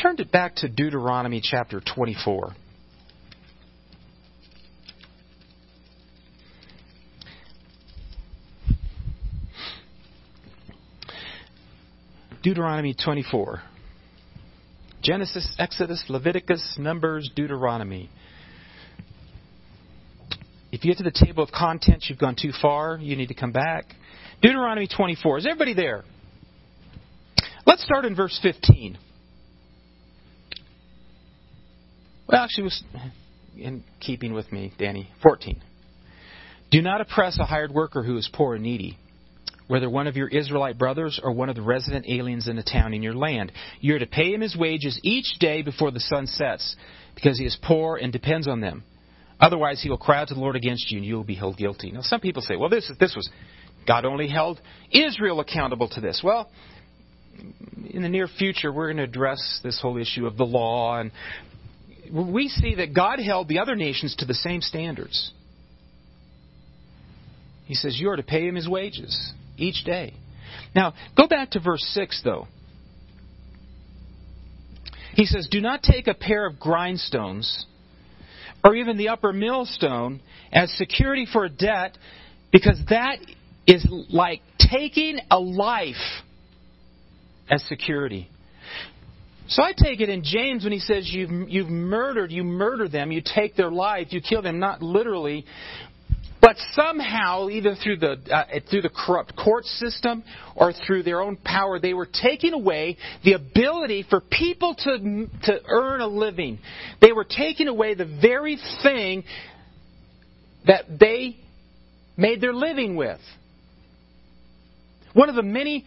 Turn 0.00 0.16
it 0.18 0.30
back 0.30 0.56
to 0.56 0.68
Deuteronomy 0.68 1.40
chapter 1.42 1.80
24. 1.80 2.54
Deuteronomy 12.42 12.94
24. 12.94 13.62
Genesis, 15.02 15.54
Exodus, 15.58 16.04
Leviticus, 16.08 16.76
Numbers, 16.78 17.28
Deuteronomy. 17.34 18.08
If 20.70 20.84
you 20.84 20.92
get 20.92 20.98
to 20.98 21.04
the 21.04 21.26
table 21.26 21.42
of 21.42 21.50
contents, 21.50 22.08
you've 22.08 22.18
gone 22.18 22.36
too 22.40 22.52
far. 22.62 22.98
You 22.98 23.16
need 23.16 23.28
to 23.28 23.34
come 23.34 23.52
back. 23.52 23.86
Deuteronomy 24.40 24.88
24. 24.88 25.38
Is 25.38 25.46
everybody 25.46 25.74
there? 25.74 26.04
Let's 27.66 27.84
start 27.84 28.04
in 28.04 28.16
verse 28.16 28.38
15. 28.42 28.96
Well, 32.28 32.42
actually, 32.42 32.64
was 32.64 32.82
in 33.56 33.84
keeping 34.00 34.32
with 34.32 34.50
me, 34.50 34.72
Danny. 34.78 35.10
14. 35.22 35.60
Do 36.70 36.80
not 36.80 37.00
oppress 37.00 37.38
a 37.38 37.44
hired 37.44 37.72
worker 37.72 38.02
who 38.02 38.16
is 38.16 38.30
poor 38.32 38.54
and 38.54 38.62
needy 38.62 38.98
whether 39.72 39.88
one 39.88 40.06
of 40.06 40.16
your 40.16 40.28
Israelite 40.28 40.76
brothers 40.76 41.18
or 41.22 41.32
one 41.32 41.48
of 41.48 41.56
the 41.56 41.62
resident 41.62 42.04
aliens 42.06 42.46
in 42.46 42.56
the 42.56 42.62
town 42.62 42.92
in 42.92 43.02
your 43.02 43.14
land. 43.14 43.50
You 43.80 43.96
are 43.96 43.98
to 43.98 44.06
pay 44.06 44.34
him 44.34 44.42
his 44.42 44.54
wages 44.54 45.00
each 45.02 45.38
day 45.40 45.62
before 45.62 45.90
the 45.90 45.98
sun 45.98 46.26
sets, 46.26 46.76
because 47.14 47.38
he 47.38 47.46
is 47.46 47.56
poor 47.62 47.96
and 47.96 48.12
depends 48.12 48.46
on 48.46 48.60
them. 48.60 48.84
Otherwise, 49.40 49.82
he 49.82 49.88
will 49.88 49.96
cry 49.96 50.20
out 50.20 50.28
to 50.28 50.34
the 50.34 50.40
Lord 50.40 50.56
against 50.56 50.90
you, 50.90 50.98
and 50.98 51.06
you 51.06 51.14
will 51.14 51.24
be 51.24 51.36
held 51.36 51.56
guilty. 51.56 51.90
Now, 51.90 52.02
some 52.02 52.20
people 52.20 52.42
say, 52.42 52.54
well, 52.54 52.68
this, 52.68 52.92
this 53.00 53.16
was, 53.16 53.30
God 53.88 54.04
only 54.04 54.28
held 54.28 54.60
Israel 54.90 55.40
accountable 55.40 55.88
to 55.88 56.02
this. 56.02 56.20
Well, 56.22 56.50
in 57.88 58.02
the 58.02 58.10
near 58.10 58.28
future, 58.28 58.70
we're 58.70 58.88
going 58.88 58.98
to 58.98 59.04
address 59.04 59.60
this 59.64 59.80
whole 59.80 59.96
issue 59.96 60.26
of 60.26 60.36
the 60.36 60.44
law, 60.44 61.00
and 61.00 61.12
we 62.12 62.48
see 62.48 62.74
that 62.74 62.94
God 62.94 63.20
held 63.20 63.48
the 63.48 63.60
other 63.60 63.74
nations 63.74 64.16
to 64.18 64.26
the 64.26 64.34
same 64.34 64.60
standards. 64.60 65.32
He 67.64 67.74
says, 67.74 67.98
You 67.98 68.10
are 68.10 68.16
to 68.16 68.22
pay 68.22 68.46
him 68.46 68.54
his 68.54 68.68
wages 68.68 69.32
each 69.56 69.84
day. 69.84 70.14
Now, 70.74 70.94
go 71.16 71.26
back 71.26 71.52
to 71.52 71.60
verse 71.60 71.84
6, 71.94 72.22
though. 72.24 72.46
He 75.14 75.26
says, 75.26 75.48
Do 75.50 75.60
not 75.60 75.82
take 75.82 76.06
a 76.06 76.14
pair 76.14 76.46
of 76.46 76.54
grindstones 76.54 77.64
or 78.64 78.74
even 78.74 78.96
the 78.96 79.08
upper 79.08 79.32
millstone 79.32 80.20
as 80.52 80.72
security 80.76 81.26
for 81.30 81.44
a 81.44 81.50
debt 81.50 81.96
because 82.52 82.80
that 82.88 83.18
is 83.66 83.86
like 84.10 84.40
taking 84.58 85.18
a 85.30 85.38
life 85.38 85.96
as 87.50 87.62
security. 87.68 88.28
So 89.48 89.62
I 89.62 89.72
take 89.76 90.00
it 90.00 90.08
in 90.08 90.22
James 90.24 90.64
when 90.64 90.72
he 90.72 90.78
says 90.78 91.10
you've, 91.12 91.48
you've 91.48 91.68
murdered, 91.68 92.30
you 92.32 92.44
murder 92.44 92.88
them, 92.88 93.12
you 93.12 93.22
take 93.22 93.56
their 93.56 93.70
life, 93.70 94.08
you 94.10 94.20
kill 94.20 94.40
them, 94.40 94.58
not 94.58 94.80
literally, 94.80 95.44
but 96.42 96.56
somehow, 96.72 97.48
either 97.48 97.76
through 97.76 97.98
the 97.98 98.16
uh, 98.28 98.58
through 98.68 98.82
the 98.82 98.90
corrupt 98.90 99.36
court 99.36 99.64
system 99.64 100.24
or 100.56 100.72
through 100.72 101.04
their 101.04 101.22
own 101.22 101.36
power, 101.36 101.78
they 101.78 101.94
were 101.94 102.08
taking 102.20 102.52
away 102.52 102.98
the 103.22 103.34
ability 103.34 104.04
for 104.10 104.20
people 104.20 104.74
to 104.74 105.28
to 105.44 105.60
earn 105.68 106.00
a 106.00 106.08
living. 106.08 106.58
They 107.00 107.12
were 107.12 107.24
taking 107.24 107.68
away 107.68 107.94
the 107.94 108.18
very 108.20 108.58
thing 108.82 109.22
that 110.66 110.98
they 110.98 111.36
made 112.16 112.40
their 112.40 112.52
living 112.52 112.96
with. 112.96 113.20
One 115.12 115.28
of 115.28 115.36
the 115.36 115.42
many 115.42 115.86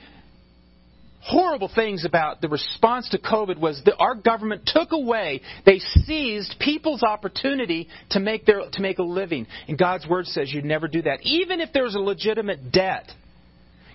horrible 1.25 1.71
things 1.73 2.05
about 2.05 2.39
the 2.39 2.47
response 2.47 3.09
to 3.09 3.17
COVID 3.17 3.57
was 3.57 3.81
that 3.85 3.95
our 3.97 4.13
government 4.13 4.61
took 4.65 4.91
away, 4.91 5.41
they 5.65 5.79
seized 5.79 6.55
people's 6.59 7.01
opportunity 7.01 7.87
to 8.11 8.19
make, 8.19 8.45
their, 8.45 8.61
to 8.71 8.81
make 8.81 8.99
a 8.99 9.03
living. 9.03 9.47
And 9.67 9.77
God's 9.77 10.07
Word 10.07 10.27
says 10.27 10.53
you 10.53 10.61
never 10.61 10.87
do 10.87 11.01
that. 11.01 11.19
Even 11.23 11.61
if 11.61 11.69
there's 11.73 11.95
a 11.95 11.99
legitimate 11.99 12.71
debt, 12.71 13.11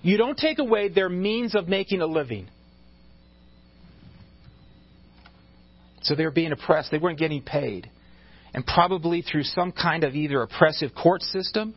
you 0.01 0.17
don't 0.17 0.37
take 0.37 0.59
away 0.59 0.89
their 0.89 1.07
means 1.07 1.55
of 1.55 1.69
making 1.69 2.01
a 2.01 2.05
living. 2.05 2.49
So 6.01 6.15
they 6.15 6.25
were 6.25 6.31
being 6.31 6.51
oppressed. 6.51 6.91
They 6.91 6.97
weren't 6.97 7.19
getting 7.19 7.43
paid. 7.43 7.89
And 8.53 8.65
probably 8.65 9.21
through 9.21 9.43
some 9.43 9.71
kind 9.71 10.03
of 10.03 10.15
either 10.15 10.41
oppressive 10.41 10.91
court 11.01 11.21
system 11.21 11.75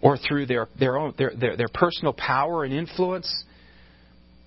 or 0.00 0.16
through 0.16 0.46
their, 0.46 0.68
their, 0.78 0.96
own, 0.96 1.14
their, 1.18 1.32
their, 1.34 1.56
their 1.56 1.68
personal 1.72 2.12
power 2.12 2.62
and 2.62 2.72
influence, 2.72 3.44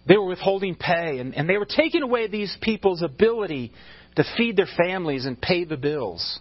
they 0.07 0.17
were 0.17 0.25
withholding 0.25 0.75
pay, 0.75 1.19
and, 1.19 1.35
and 1.35 1.49
they 1.49 1.57
were 1.57 1.65
taking 1.65 2.03
away 2.03 2.27
these 2.27 2.55
people's 2.61 3.01
ability 3.01 3.71
to 4.15 4.23
feed 4.37 4.55
their 4.55 4.67
families 4.77 5.25
and 5.25 5.39
pay 5.39 5.65
the 5.65 5.77
bills. 5.77 6.39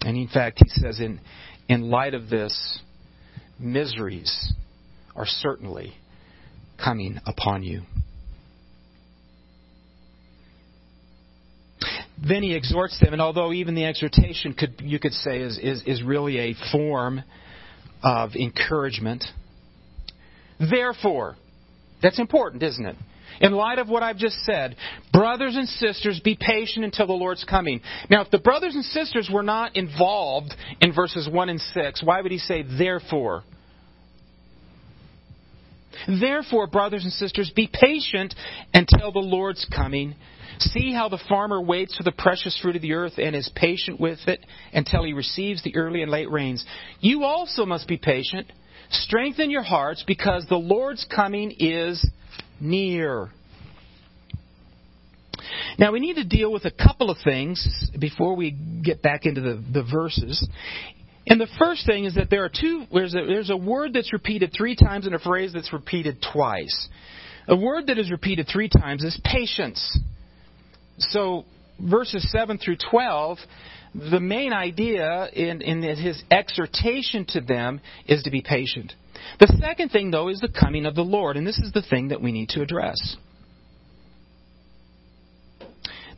And 0.00 0.16
in 0.16 0.28
fact, 0.28 0.62
he 0.62 0.68
says, 0.80 1.00
in, 1.00 1.20
in 1.68 1.90
light 1.90 2.14
of 2.14 2.30
this, 2.30 2.78
miseries 3.58 4.52
are 5.14 5.26
certainly 5.26 5.94
coming 6.82 7.18
upon 7.26 7.62
you. 7.62 7.82
Then 12.26 12.42
he 12.42 12.54
exhorts 12.54 12.98
them, 13.00 13.12
and 13.12 13.22
although 13.22 13.52
even 13.52 13.74
the 13.74 13.84
exhortation 13.84 14.52
could 14.52 14.80
you 14.82 14.98
could 14.98 15.12
say 15.12 15.38
is, 15.38 15.58
is, 15.58 15.82
is 15.86 16.02
really 16.02 16.38
a 16.38 16.54
form 16.72 17.22
of 18.02 18.34
encouragement. 18.34 19.24
Therefore, 20.58 21.36
that's 22.02 22.18
important, 22.18 22.62
isn't 22.62 22.84
it? 22.84 22.96
In 23.40 23.52
light 23.52 23.78
of 23.78 23.88
what 23.88 24.02
I've 24.02 24.16
just 24.16 24.36
said, 24.44 24.76
brothers 25.12 25.54
and 25.54 25.68
sisters, 25.68 26.20
be 26.24 26.36
patient 26.40 26.84
until 26.84 27.06
the 27.06 27.12
Lord's 27.12 27.44
coming. 27.44 27.80
Now, 28.10 28.22
if 28.22 28.30
the 28.30 28.38
brothers 28.38 28.74
and 28.74 28.84
sisters 28.84 29.30
were 29.32 29.44
not 29.44 29.76
involved 29.76 30.54
in 30.80 30.92
verses 30.92 31.28
1 31.30 31.48
and 31.48 31.60
6, 31.60 32.02
why 32.02 32.20
would 32.20 32.32
he 32.32 32.38
say, 32.38 32.62
therefore? 32.62 33.44
Therefore, 36.06 36.66
brothers 36.66 37.04
and 37.04 37.12
sisters, 37.12 37.52
be 37.54 37.68
patient 37.72 38.34
until 38.74 39.12
the 39.12 39.18
Lord's 39.18 39.66
coming. 39.74 40.14
See 40.60 40.92
how 40.92 41.08
the 41.08 41.22
farmer 41.28 41.60
waits 41.60 41.96
for 41.96 42.02
the 42.02 42.12
precious 42.12 42.58
fruit 42.60 42.76
of 42.76 42.82
the 42.82 42.94
earth 42.94 43.14
and 43.18 43.34
is 43.36 43.50
patient 43.54 44.00
with 44.00 44.18
it 44.26 44.44
until 44.72 45.04
he 45.04 45.12
receives 45.12 45.62
the 45.62 45.76
early 45.76 46.02
and 46.02 46.10
late 46.10 46.30
rains. 46.30 46.64
You 47.00 47.24
also 47.24 47.64
must 47.64 47.86
be 47.86 47.96
patient. 47.96 48.50
Strengthen 48.90 49.50
your 49.50 49.62
hearts 49.62 50.02
because 50.06 50.46
the 50.48 50.56
Lord's 50.56 51.06
coming 51.14 51.54
is 51.58 52.04
near. 52.60 53.30
Now, 55.78 55.92
we 55.92 56.00
need 56.00 56.16
to 56.16 56.24
deal 56.24 56.52
with 56.52 56.64
a 56.64 56.70
couple 56.70 57.10
of 57.10 57.18
things 57.22 57.90
before 57.98 58.34
we 58.34 58.50
get 58.50 59.02
back 59.02 59.26
into 59.26 59.40
the, 59.40 59.62
the 59.72 59.84
verses. 59.84 60.46
And 61.26 61.40
the 61.40 61.48
first 61.58 61.86
thing 61.86 62.04
is 62.04 62.14
that 62.14 62.30
there 62.30 62.44
are 62.44 62.50
two, 62.50 62.84
there's 62.92 63.14
a, 63.14 63.24
there's 63.26 63.50
a 63.50 63.56
word 63.56 63.92
that's 63.92 64.12
repeated 64.12 64.52
three 64.56 64.74
times 64.74 65.06
and 65.06 65.14
a 65.14 65.18
phrase 65.18 65.52
that's 65.52 65.72
repeated 65.72 66.24
twice. 66.32 66.88
A 67.46 67.56
word 67.56 67.86
that 67.86 67.98
is 67.98 68.10
repeated 68.10 68.48
three 68.50 68.68
times 68.68 69.04
is 69.04 69.18
patience. 69.24 69.98
So, 70.98 71.44
verses 71.80 72.30
7 72.30 72.58
through 72.58 72.76
12, 72.90 73.38
the 74.10 74.20
main 74.20 74.52
idea 74.52 75.28
in, 75.32 75.62
in 75.62 75.82
his 75.82 76.22
exhortation 76.30 77.24
to 77.30 77.40
them 77.40 77.80
is 78.06 78.22
to 78.24 78.30
be 78.30 78.42
patient. 78.42 78.92
The 79.40 79.56
second 79.60 79.90
thing, 79.90 80.10
though, 80.10 80.28
is 80.28 80.40
the 80.40 80.48
coming 80.48 80.86
of 80.86 80.94
the 80.94 81.02
Lord, 81.02 81.36
and 81.36 81.46
this 81.46 81.58
is 81.58 81.72
the 81.72 81.82
thing 81.82 82.08
that 82.08 82.20
we 82.20 82.32
need 82.32 82.50
to 82.50 82.62
address. 82.62 83.16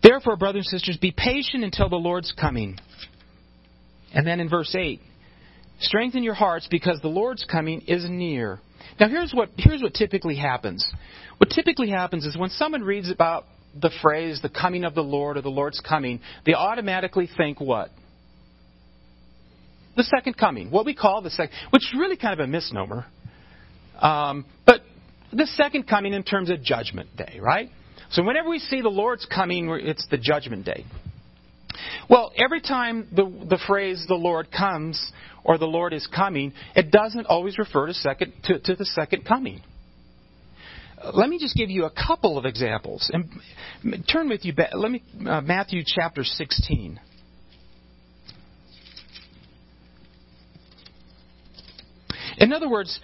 Therefore, 0.03 0.37
brothers 0.37 0.69
and 0.71 0.81
sisters, 0.81 0.97
be 0.97 1.13
patient 1.17 1.63
until 1.63 1.89
the 1.89 1.97
Lord's 1.97 2.33
coming. 2.33 2.79
And 4.15 4.27
then 4.27 4.41
in 4.41 4.49
verse 4.49 4.75
8, 4.75 5.01
strengthen 5.81 6.23
your 6.23 6.35
hearts 6.35 6.67
because 6.71 7.01
the 7.01 7.09
Lord's 7.09 7.45
coming 7.45 7.83
is 7.87 8.09
near. 8.09 8.61
Now, 8.99 9.09
here's 9.09 9.33
what, 9.33 9.51
here's 9.57 9.83
what 9.83 9.95
typically 9.95 10.37
happens. 10.37 10.91
What 11.39 11.51
typically 11.51 11.91
happens 11.91 12.25
is 12.25 12.37
when 12.37 12.51
someone 12.51 12.83
reads 12.83 13.11
about 13.11 13.45
the 13.79 13.91
phrase, 14.03 14.41
the 14.43 14.49
coming 14.49 14.85
of 14.85 14.95
the 14.95 15.03
Lord 15.03 15.37
or 15.37 15.43
the 15.43 15.49
Lord's 15.49 15.81
coming, 15.81 16.21
they 16.47 16.55
automatically 16.55 17.29
think 17.37 17.61
what? 17.61 17.91
The 19.97 20.05
second 20.05 20.37
coming. 20.37 20.71
What 20.71 20.87
we 20.87 20.95
call 20.95 21.23
the 21.23 21.31
second, 21.31 21.55
which 21.71 21.83
is 21.83 21.95
really 21.99 22.17
kind 22.17 22.39
of 22.39 22.45
a 22.45 22.47
misnomer. 22.47 23.07
Um, 24.01 24.47
but 24.67 24.81
the 25.33 25.47
second 25.47 25.89
coming 25.89 26.15
in 26.15 26.23
terms 26.23 26.51
of 26.51 26.63
judgment 26.63 27.17
day, 27.17 27.39
right? 27.41 27.71
So 28.11 28.23
whenever 28.25 28.49
we 28.49 28.59
see 28.59 28.81
the 28.81 28.89
Lord's 28.89 29.27
coming, 29.27 29.69
it's 29.69 30.07
the 30.11 30.19
judgment 30.19 30.65
day. 30.65 30.85
Well, 32.09 32.33
every 32.37 32.61
time 32.61 33.09
the, 33.15 33.25
the 33.25 33.59
phrase 33.67 34.05
the 34.09 34.15
Lord 34.15 34.49
comes 34.51 35.13
or 35.45 35.59
the 35.59 35.67
Lord 35.67 35.93
is 35.93 36.07
coming, 36.07 36.53
it 36.75 36.91
doesn't 36.91 37.27
always 37.27 37.59
refer 37.59 37.87
to, 37.87 37.95
second, 37.95 38.33
to, 38.45 38.59
to 38.59 38.75
the 38.75 38.85
second 38.85 39.25
coming. 39.25 39.61
Let 41.03 41.29
me 41.29 41.39
just 41.39 41.57
give 41.57 41.71
you 41.71 41.87
a 41.87 41.91
couple 41.91 42.37
of 42.37 42.45
examples. 42.45 43.11
And 43.13 44.05
turn 44.11 44.29
with 44.29 44.45
you, 44.45 44.53
let 44.75 44.91
me 44.91 45.03
uh, 45.27 45.41
Matthew 45.41 45.83
chapter 45.87 46.25
16. 46.25 47.01
In 52.39 52.53
other 52.53 52.69
words, 52.69 53.01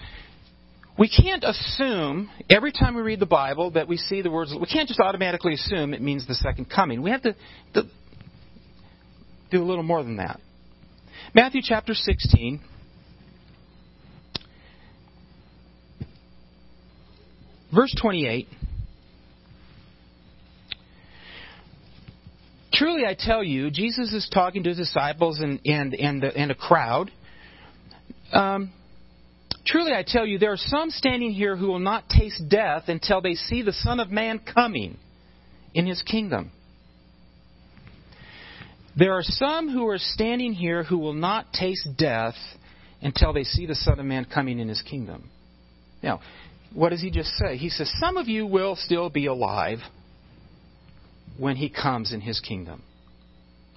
we 0.98 1.08
can't 1.08 1.44
assume 1.44 2.30
every 2.48 2.72
time 2.72 2.94
we 2.94 3.02
read 3.02 3.20
the 3.20 3.26
Bible 3.26 3.72
that 3.72 3.86
we 3.88 3.96
see 3.96 4.22
the 4.22 4.30
words. 4.30 4.54
We 4.58 4.66
can't 4.66 4.88
just 4.88 5.00
automatically 5.00 5.54
assume 5.54 5.92
it 5.92 6.00
means 6.00 6.26
the 6.26 6.34
second 6.34 6.70
coming. 6.70 7.02
We 7.02 7.10
have 7.10 7.22
to, 7.22 7.34
to 7.74 7.82
do 9.50 9.62
a 9.62 9.64
little 9.64 9.82
more 9.82 10.02
than 10.02 10.16
that. 10.16 10.40
Matthew 11.34 11.60
chapter 11.62 11.92
16. 11.92 12.60
Verse 17.74 17.94
28 18.00 18.48
Truly 22.72 23.06
I 23.06 23.16
tell 23.18 23.42
you, 23.42 23.70
Jesus 23.70 24.12
is 24.12 24.28
talking 24.32 24.62
to 24.64 24.68
his 24.70 24.78
disciples 24.78 25.40
and, 25.40 25.60
and, 25.64 25.94
and, 25.94 26.22
the, 26.22 26.36
and 26.36 26.50
a 26.50 26.54
crowd. 26.54 27.10
Um, 28.32 28.72
Truly 29.66 29.92
I 29.92 30.04
tell 30.06 30.24
you, 30.24 30.38
there 30.38 30.52
are 30.52 30.56
some 30.56 30.90
standing 30.90 31.32
here 31.32 31.56
who 31.56 31.66
will 31.66 31.80
not 31.80 32.08
taste 32.08 32.40
death 32.48 32.84
until 32.86 33.20
they 33.20 33.34
see 33.34 33.62
the 33.62 33.72
Son 33.72 33.98
of 33.98 34.10
Man 34.10 34.38
coming 34.38 34.96
in 35.74 35.86
his 35.86 36.02
kingdom. 36.02 36.52
There 38.96 39.12
are 39.12 39.24
some 39.24 39.68
who 39.68 39.88
are 39.88 39.98
standing 39.98 40.52
here 40.52 40.84
who 40.84 40.98
will 40.98 41.14
not 41.14 41.52
taste 41.52 41.88
death 41.98 42.36
until 43.02 43.32
they 43.32 43.42
see 43.42 43.66
the 43.66 43.74
Son 43.74 43.98
of 43.98 44.06
Man 44.06 44.24
coming 44.32 44.60
in 44.60 44.68
his 44.68 44.82
kingdom. 44.82 45.28
Now, 46.00 46.20
what 46.76 46.90
does 46.90 47.00
he 47.00 47.10
just 47.10 47.30
say? 47.30 47.56
He 47.56 47.70
says, 47.70 47.90
Some 47.98 48.18
of 48.18 48.28
you 48.28 48.46
will 48.46 48.76
still 48.76 49.08
be 49.08 49.26
alive 49.26 49.78
when 51.38 51.56
he 51.56 51.70
comes 51.70 52.12
in 52.12 52.20
his 52.20 52.38
kingdom. 52.38 52.82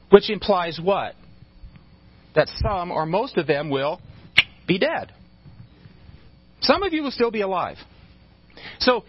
Which 0.09 0.29
implies 0.29 0.79
what? 0.81 1.15
That 2.35 2.49
some 2.61 2.91
or 2.91 3.05
most 3.05 3.37
of 3.37 3.47
them 3.47 3.69
will 3.69 4.01
be 4.67 4.79
dead. 4.79 5.13
Some 6.61 6.83
of 6.83 6.91
you 6.91 7.01
will 7.01 7.11
still 7.11 7.31
be 7.31 7.41
alive. 7.41 7.77
So, 8.79 9.05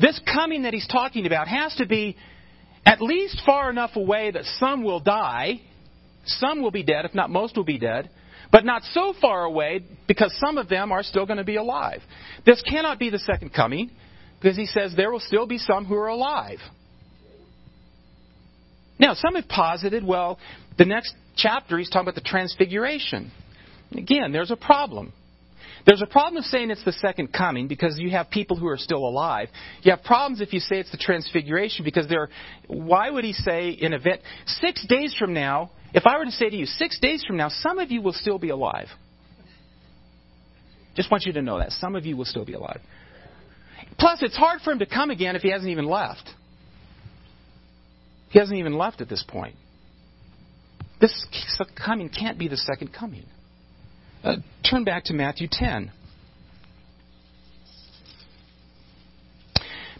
this 0.00 0.20
coming 0.32 0.64
that 0.64 0.74
he's 0.74 0.88
talking 0.88 1.24
about 1.24 1.46
has 1.46 1.74
to 1.76 1.86
be 1.86 2.16
at 2.84 3.00
least 3.00 3.40
far 3.46 3.70
enough 3.70 3.94
away 3.94 4.32
that 4.32 4.44
some 4.58 4.82
will 4.82 5.00
die, 5.00 5.60
Some 6.26 6.60
will 6.60 6.72
be 6.72 6.82
dead, 6.82 7.04
if 7.04 7.14
not 7.14 7.30
most 7.30 7.56
will 7.56 7.64
be 7.64 7.78
dead, 7.78 8.10
but 8.50 8.64
not 8.64 8.82
so 8.92 9.14
far 9.20 9.44
away 9.44 9.84
because 10.06 10.34
some 10.38 10.58
of 10.58 10.68
them 10.68 10.92
are 10.92 11.02
still 11.02 11.26
going 11.26 11.36
to 11.38 11.44
be 11.44 11.56
alive. 11.56 12.00
This 12.46 12.62
cannot 12.62 12.98
be 12.98 13.10
the 13.10 13.18
second 13.18 13.52
coming 13.52 13.90
because 14.40 14.56
he 14.56 14.66
says 14.66 14.94
there 14.96 15.10
will 15.10 15.20
still 15.20 15.46
be 15.46 15.58
some 15.58 15.84
who 15.84 15.94
are 15.94 16.08
alive. 16.08 16.58
Now, 18.98 19.14
some 19.14 19.34
have 19.34 19.48
posited, 19.48 20.04
well, 20.04 20.38
the 20.76 20.84
next 20.84 21.14
chapter 21.36 21.78
he's 21.78 21.88
talking 21.88 22.08
about 22.08 22.16
the 22.16 22.28
transfiguration. 22.28 23.30
Again, 23.92 24.32
there's 24.32 24.50
a 24.50 24.56
problem. 24.56 25.12
There's 25.86 26.02
a 26.02 26.06
problem 26.06 26.38
of 26.38 26.44
saying 26.44 26.70
it's 26.70 26.84
the 26.84 26.92
second 26.92 27.32
coming 27.32 27.68
because 27.68 27.98
you 27.98 28.10
have 28.10 28.28
people 28.30 28.56
who 28.56 28.66
are 28.66 28.76
still 28.76 28.98
alive. 28.98 29.48
You 29.82 29.92
have 29.92 30.02
problems 30.02 30.40
if 30.40 30.52
you 30.52 30.60
say 30.60 30.76
it's 30.76 30.90
the 30.90 30.98
transfiguration 30.98 31.84
because 31.84 32.08
there. 32.08 32.28
Why 32.66 33.08
would 33.08 33.24
he 33.24 33.32
say 33.32 33.70
in 33.70 33.92
event 33.92 34.20
six 34.46 34.84
days 34.86 35.14
from 35.18 35.32
now? 35.32 35.70
If 35.94 36.06
I 36.06 36.18
were 36.18 36.24
to 36.24 36.30
say 36.30 36.50
to 36.50 36.56
you 36.56 36.66
six 36.66 36.98
days 37.00 37.24
from 37.26 37.36
now, 37.36 37.48
some 37.48 37.78
of 37.78 37.90
you 37.90 38.02
will 38.02 38.12
still 38.12 38.38
be 38.38 38.50
alive. 38.50 38.88
Just 40.94 41.10
want 41.10 41.24
you 41.24 41.32
to 41.34 41.42
know 41.42 41.58
that 41.58 41.72
some 41.72 41.94
of 41.94 42.04
you 42.04 42.16
will 42.16 42.24
still 42.24 42.44
be 42.44 42.54
alive. 42.54 42.80
Plus, 43.98 44.22
it's 44.22 44.36
hard 44.36 44.60
for 44.60 44.72
him 44.72 44.80
to 44.80 44.86
come 44.86 45.10
again 45.10 45.36
if 45.36 45.42
he 45.42 45.50
hasn't 45.50 45.70
even 45.70 45.86
left. 45.86 46.28
He 48.30 48.38
hasn't 48.38 48.58
even 48.58 48.76
left 48.76 49.00
at 49.00 49.08
this 49.08 49.24
point. 49.26 49.54
This 51.00 51.26
coming 51.76 52.08
can't 52.08 52.38
be 52.38 52.48
the 52.48 52.56
second 52.56 52.92
coming. 52.92 53.24
Uh, 54.22 54.36
turn 54.68 54.84
back 54.84 55.04
to 55.04 55.14
Matthew 55.14 55.48
10. 55.50 55.92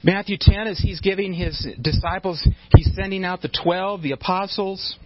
Matthew 0.03 0.37
10, 0.41 0.67
as 0.67 0.79
he's 0.79 1.01
giving 1.01 1.33
his 1.33 1.67
disciples, 1.81 2.47
he's 2.77 2.91
sending 2.95 3.25
out 3.25 3.43
the 3.43 3.51
12, 3.63 4.03
the 4.03 4.13
apostles. 4.13 4.97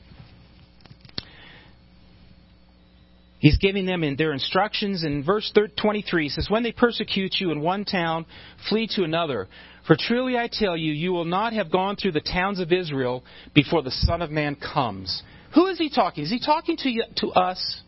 He's 3.43 3.59
giving 3.59 3.87
them 3.87 4.05
in 4.05 4.15
their 4.15 4.33
instructions. 4.33 5.03
In 5.03 5.25
verse 5.25 5.53
23, 5.53 6.23
he 6.23 6.29
says, 6.29 6.47
When 6.49 6.63
they 6.63 6.71
persecute 6.71 7.35
you 7.41 7.51
in 7.51 7.61
one 7.61 7.85
town, 7.85 8.25
flee 8.69 8.89
to 8.95 9.03
another. 9.03 9.49
For 9.85 9.97
truly 9.99 10.37
I 10.39 10.49
tell 10.51 10.77
you, 10.77 10.93
you 10.93 11.11
will 11.13 11.25
not 11.25 11.53
have 11.53 11.73
gone 11.73 11.97
through 11.97 12.13
the 12.13 12.21
towns 12.21 12.61
of 12.61 12.71
Israel 12.71 13.25
before 13.53 13.83
the 13.83 13.91
Son 13.91 14.23
of 14.23 14.31
Man 14.31 14.55
comes. 14.55 15.25
Who 15.57 15.67
is 15.67 15.77
he 15.77 15.91
talking? 15.91 16.23
Is 16.23 16.31
he 16.31 16.39
talking 16.39 16.77
to, 16.79 16.89
you, 16.89 17.03
to 17.17 17.31
us? 17.31 17.81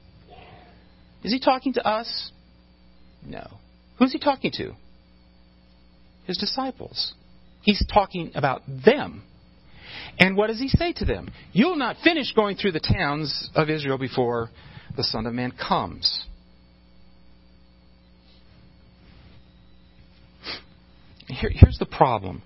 Is 1.23 1.33
he 1.33 1.39
talking 1.39 1.73
to 1.75 1.87
us? 1.87 2.33
No. 3.25 3.47
Who's 4.01 4.13
he 4.13 4.19
talking 4.19 4.51
to? 4.57 4.73
His 6.27 6.37
disciples. 6.37 7.15
He's 7.63 7.83
talking 7.95 8.33
about 8.35 8.63
them. 8.85 9.23
And 10.19 10.37
what 10.37 10.49
does 10.49 10.59
he 10.59 10.67
say 10.67 10.93
to 10.95 11.05
them? 11.05 11.31
You'll 11.53 11.77
not 11.77 11.99
finish 12.03 12.33
going 12.35 12.57
through 12.57 12.73
the 12.73 12.81
towns 12.81 13.51
of 13.55 13.71
Israel 13.71 13.99
before 13.99 14.51
the 14.97 15.05
Son 15.05 15.27
of 15.27 15.35
Man 15.35 15.53
comes. 15.53 16.25
Here, 21.27 21.51
here's 21.53 21.79
the 21.79 21.87
problem. 21.87 22.43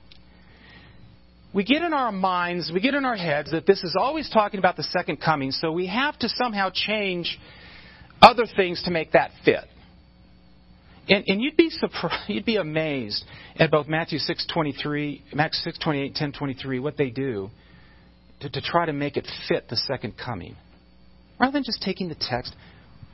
We 1.53 1.65
get 1.65 1.83
in 1.83 1.93
our 1.93 2.13
minds, 2.13 2.71
we 2.73 2.81
get 2.81 2.95
in 2.95 3.05
our 3.05 3.17
heads 3.17 3.51
that 3.51 3.67
this 3.67 3.83
is 3.83 3.97
always 3.99 4.31
talking 4.31 4.59
about 4.59 4.77
the 4.77 4.83
second 4.83 5.17
coming, 5.17 5.51
so 5.51 5.73
we 5.73 5.87
have 5.87 6.19
to 6.21 6.29
somehow 6.29 6.71
change 6.73 7.39
other 8.21 8.45
things 8.57 8.83
to 8.85 8.91
make 8.91 9.13
that 9.13 9.31
fit. 9.45 9.65
And, 11.09 11.25
and 11.27 11.41
you'd 11.41 11.57
be 11.57 11.71
surprised, 11.71 12.25
you'd 12.29 12.45
be 12.45 12.57
amazed 12.57 13.25
at 13.57 13.71
both 13.71 13.89
Matthew 13.89 14.19
6:23, 14.19 15.35
Matthew 15.35 15.73
6:28, 15.73 16.21
10:23, 16.21 16.83
what 16.83 16.97
they 16.97 17.11
do 17.11 17.51
to, 18.41 18.51
to 18.51 18.61
try 18.61 18.87
to 18.87 18.93
make 18.93 19.17
it 19.17 19.27
fit 19.49 19.69
the 19.69 19.77
second 19.77 20.15
coming. 20.23 20.55
Rather 21.41 21.53
than 21.53 21.65
just 21.65 21.83
taking 21.83 22.09
the 22.09 22.17
text, 22.17 22.55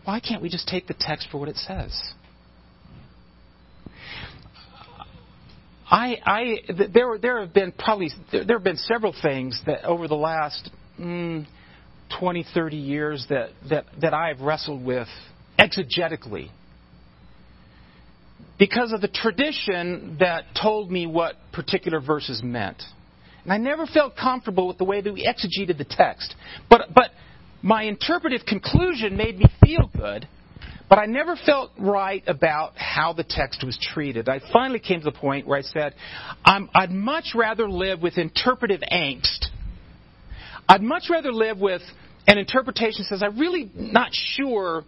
why 0.05 0.21
can't 0.21 0.43
we 0.43 0.49
just 0.49 0.69
take 0.69 0.87
the 0.87 0.95
text 0.99 1.29
for 1.31 1.39
what 1.39 1.49
it 1.49 1.57
says? 1.57 2.15
I, 5.91 6.17
I, 6.25 6.55
there, 6.93 7.19
there 7.19 7.41
have 7.41 7.53
been 7.53 7.73
probably 7.73 8.11
there, 8.33 8.45
there 8.45 8.57
have 8.57 8.65
been 8.65 8.77
several 8.77 9.15
things 9.21 9.61
that 9.67 9.85
over 9.85 10.09
the 10.09 10.15
last 10.15 10.71
mm, 10.99 11.47
20, 12.19 12.45
30 12.55 12.77
years 12.77 13.27
that, 13.29 13.51
that, 13.69 13.85
that 14.01 14.15
I've 14.15 14.41
wrestled 14.41 14.85
with 14.85 15.09
exegetically 15.59 16.51
because 18.59 18.93
of 18.93 19.01
the 19.01 19.09
tradition 19.09 20.17
that 20.21 20.45
told 20.61 20.91
me 20.91 21.07
what 21.07 21.37
particular 21.53 22.01
verses 22.01 22.43
meant. 22.43 22.83
And 23.43 23.53
I 23.53 23.59
never 23.59 23.87
felt 23.87 24.17
comfortable 24.17 24.67
with 24.69 24.79
the 24.79 24.85
way 24.85 25.01
that 25.01 25.13
we 25.13 25.27
exegeted 25.27 25.77
the 25.77 25.85
text. 25.85 26.35
But, 26.71 26.89
but 26.95 27.11
my 27.65 27.85
interpretive 27.85 28.45
conclusion 28.47 29.17
made 29.17 29.39
me 29.39 29.47
feel 29.65 29.91
good, 29.97 30.29
but 30.91 30.99
I 30.99 31.07
never 31.07 31.35
felt 31.35 31.71
right 31.79 32.23
about 32.27 32.77
how 32.77 33.15
the 33.15 33.25
text 33.25 33.65
was 33.65 33.79
treated. 33.81 34.29
I 34.29 34.41
finally 34.53 34.81
came 34.81 35.01
to 35.01 35.05
the 35.05 35.17
point 35.17 35.47
where 35.47 35.59
I 35.59 35.63
said, 35.63 35.95
i 36.45 36.61
would 36.83 36.91
much 36.91 37.33
rather 37.35 37.67
live 37.67 38.03
with 38.03 38.19
interpretive 38.19 38.83
angst. 38.93 39.47
I'd 40.69 40.83
much 40.83 41.05
rather 41.11 41.33
live 41.33 41.59
with 41.59 41.81
an 42.27 42.37
interpretation 42.37 42.99
that 42.99 43.07
says, 43.09 43.23
I'm 43.23 43.39
really 43.39 43.71
not 43.75 44.11
sure 44.13 44.85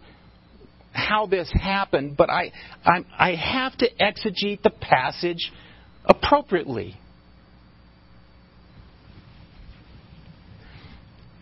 how 0.91 1.25
this 1.25 1.51
happened, 1.51 2.15
but 2.15 2.29
I, 2.29 2.51
I, 2.85 3.05
I 3.17 3.35
have 3.35 3.75
to 3.79 3.89
exegete 3.99 4.61
the 4.61 4.69
passage 4.69 5.51
appropriately. 6.05 6.95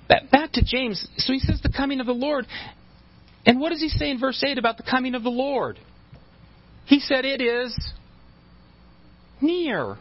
Back 0.08 0.52
to 0.54 0.63
James. 0.63 1.08
So 1.18 1.34
he 1.34 1.39
says 1.39 1.62
the 1.62 1.74
coming 1.76 2.00
of 2.00 2.06
the 2.06 2.13
Lord. 2.13 2.46
And 3.46 3.60
what 3.60 3.70
does 3.70 3.82
he 3.82 3.89
say 3.89 4.10
in 4.10 4.20
verse 4.20 4.44
8 4.46 4.58
about 4.58 4.78
the 4.78 4.84
coming 4.84 5.15
of 5.15 5.24
the 5.24 5.30
Lord? 5.30 5.80
He 6.86 7.00
said 7.00 7.26
it 7.26 7.41
is 7.41 7.76
near. 9.41 9.98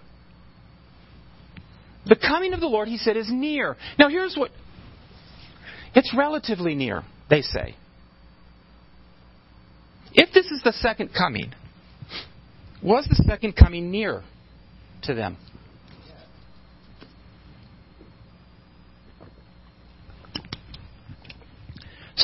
The 2.06 2.16
coming 2.16 2.52
of 2.52 2.60
the 2.60 2.66
Lord, 2.66 2.88
he 2.88 2.98
said, 2.98 3.16
is 3.16 3.28
near. 3.30 3.76
Now 3.98 4.08
here's 4.08 4.36
what 4.36 4.50
it's 5.94 6.14
relatively 6.16 6.74
near, 6.74 7.02
they 7.30 7.40
say. 7.40 7.76
If 10.12 10.32
this 10.32 10.46
is 10.46 10.60
the 10.62 10.72
second 10.72 11.10
coming, 11.16 11.52
was 12.82 13.06
the 13.08 13.22
second 13.26 13.56
coming 13.56 13.90
near 13.90 14.22
to 15.04 15.14
them? 15.14 15.38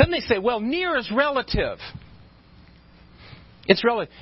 Some 0.01 0.11
they 0.11 0.21
say, 0.21 0.39
well, 0.39 0.61
near 0.61 0.97
is 0.97 1.11
relative. 1.15 1.79
It's 3.67 3.85
relative. 3.85 4.13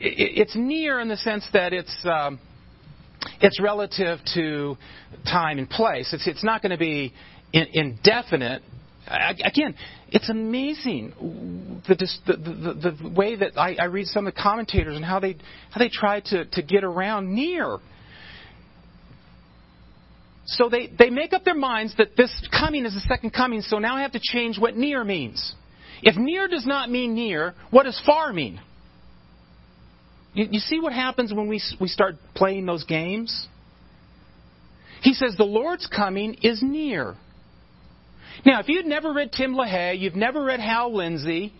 It's 0.00 0.56
near 0.56 0.98
in 0.98 1.08
the 1.08 1.16
sense 1.16 1.46
that 1.52 1.72
it's 1.72 1.94
um, 2.04 2.40
it's 3.40 3.60
relative 3.60 4.18
to 4.34 4.76
time 5.24 5.58
and 5.58 5.68
place. 5.68 6.12
It's 6.12 6.26
it's 6.26 6.42
not 6.42 6.62
going 6.62 6.72
to 6.72 6.78
be 6.78 7.12
indefinite 7.52 8.62
again, 9.10 9.74
it's 10.08 10.28
amazing 10.28 11.12
the, 11.88 11.94
the, 12.26 12.36
the, 12.36 12.92
the 12.92 13.08
way 13.08 13.36
that 13.36 13.58
I, 13.58 13.74
I, 13.74 13.84
read 13.84 14.06
some 14.06 14.26
of 14.26 14.34
the 14.34 14.40
commentators 14.40 14.94
and 14.94 15.04
how 15.04 15.20
they, 15.20 15.36
how 15.70 15.78
they 15.78 15.88
try 15.88 16.20
to, 16.20 16.44
to 16.44 16.62
get 16.62 16.84
around 16.84 17.34
near. 17.34 17.78
So 20.46 20.68
they, 20.68 20.88
they 20.98 21.10
make 21.10 21.32
up 21.32 21.44
their 21.44 21.54
minds 21.54 21.94
that 21.98 22.16
this 22.16 22.30
coming 22.50 22.84
is 22.84 22.94
the 22.94 23.00
second 23.00 23.30
coming, 23.30 23.60
so 23.60 23.78
now 23.78 23.96
I 23.96 24.02
have 24.02 24.12
to 24.12 24.20
change 24.22 24.58
what 24.58 24.76
near 24.76 25.04
means. 25.04 25.54
If 26.02 26.16
near 26.16 26.48
does 26.48 26.66
not 26.66 26.90
mean 26.90 27.14
near, 27.14 27.54
what 27.70 27.84
does 27.84 28.00
far 28.04 28.32
mean? 28.32 28.60
You, 30.32 30.48
you 30.50 30.60
see 30.60 30.80
what 30.80 30.92
happens 30.92 31.32
when 31.32 31.48
we, 31.48 31.60
we 31.80 31.88
start 31.88 32.16
playing 32.34 32.66
those 32.66 32.84
games? 32.84 33.46
He 35.02 35.14
says, 35.14 35.34
The 35.36 35.44
Lord's 35.44 35.86
coming 35.86 36.34
is 36.42 36.62
near. 36.62 37.14
Now, 38.46 38.60
if 38.60 38.68
you'd 38.68 38.86
never 38.86 39.12
read 39.12 39.32
Tim 39.32 39.54
LaHaye, 39.54 39.98
you've 39.98 40.14
never 40.14 40.42
read 40.42 40.60
Hal 40.60 40.96
Lindsey, 40.96 41.52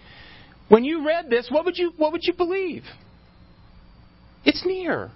when 0.68 0.84
you 0.84 1.06
read 1.06 1.28
this, 1.28 1.48
what 1.50 1.64
would 1.64 1.76
you, 1.76 1.92
what 1.96 2.12
would 2.12 2.22
you 2.24 2.32
believe? 2.32 2.84
It's 4.44 4.64
near. 4.64 5.10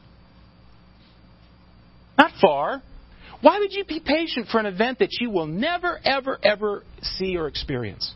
Not 2.19 2.33
far. 2.41 2.83
Why 3.45 3.59
would 3.59 3.75
you 3.75 3.85
be 3.85 4.01
patient 4.01 4.49
for 4.51 4.59
an 4.59 4.65
event 4.65 5.01
that 5.01 5.21
you 5.21 5.29
will 5.29 5.47
never, 5.47 6.01
ever, 6.03 6.39
ever 6.43 6.83
see 7.03 7.37
or 7.37 7.47
experience? 7.47 8.11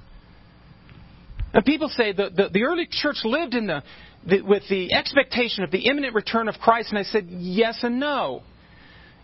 And 1.53 1.63
people 1.67 1.91
say 1.91 2.13
the, 2.13 2.31
the, 2.35 2.49
the 2.51 2.63
early 2.63 2.89
church 2.91 3.19
lived 3.25 3.53
in 3.53 3.67
the, 3.67 3.83
the, 4.27 4.41
with 4.41 4.63
the 4.71 4.95
expectation 4.95 5.65
of 5.65 5.71
the 5.71 5.81
imminent 5.81 6.15
return 6.15 6.49
of 6.49 6.55
Christ, 6.55 6.89
and 6.89 6.99
I 6.99 7.03
said 7.03 7.27
yes 7.29 7.81
and 7.83 8.01
no. 8.01 8.41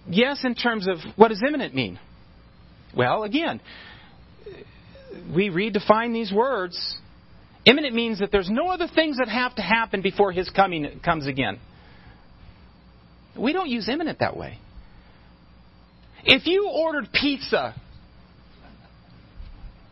Yes, 0.07 0.45
in 0.45 0.55
terms 0.55 0.87
of 0.87 0.99
what 1.17 1.29
does 1.29 1.43
imminent 1.43 1.75
mean? 1.75 1.99
Well, 2.95 3.23
again, 3.23 3.62
we 5.35 5.49
redefine 5.49 6.12
these 6.12 6.31
words. 6.31 6.99
Imminent 7.64 7.95
means 7.95 8.19
that 8.19 8.31
there's 8.31 8.51
no 8.51 8.69
other 8.69 8.88
things 8.95 9.17
that 9.17 9.29
have 9.29 9.55
to 9.55 9.62
happen 9.62 10.03
before 10.03 10.33
his 10.33 10.51
coming 10.51 11.01
comes 11.03 11.27
again. 11.27 11.61
We 13.38 13.55
don't 13.55 13.71
use 13.71 13.88
imminent 13.88 14.19
that 14.19 14.37
way. 14.37 14.59
If 16.25 16.47
you 16.47 16.69
ordered 16.69 17.09
pizza 17.13 17.75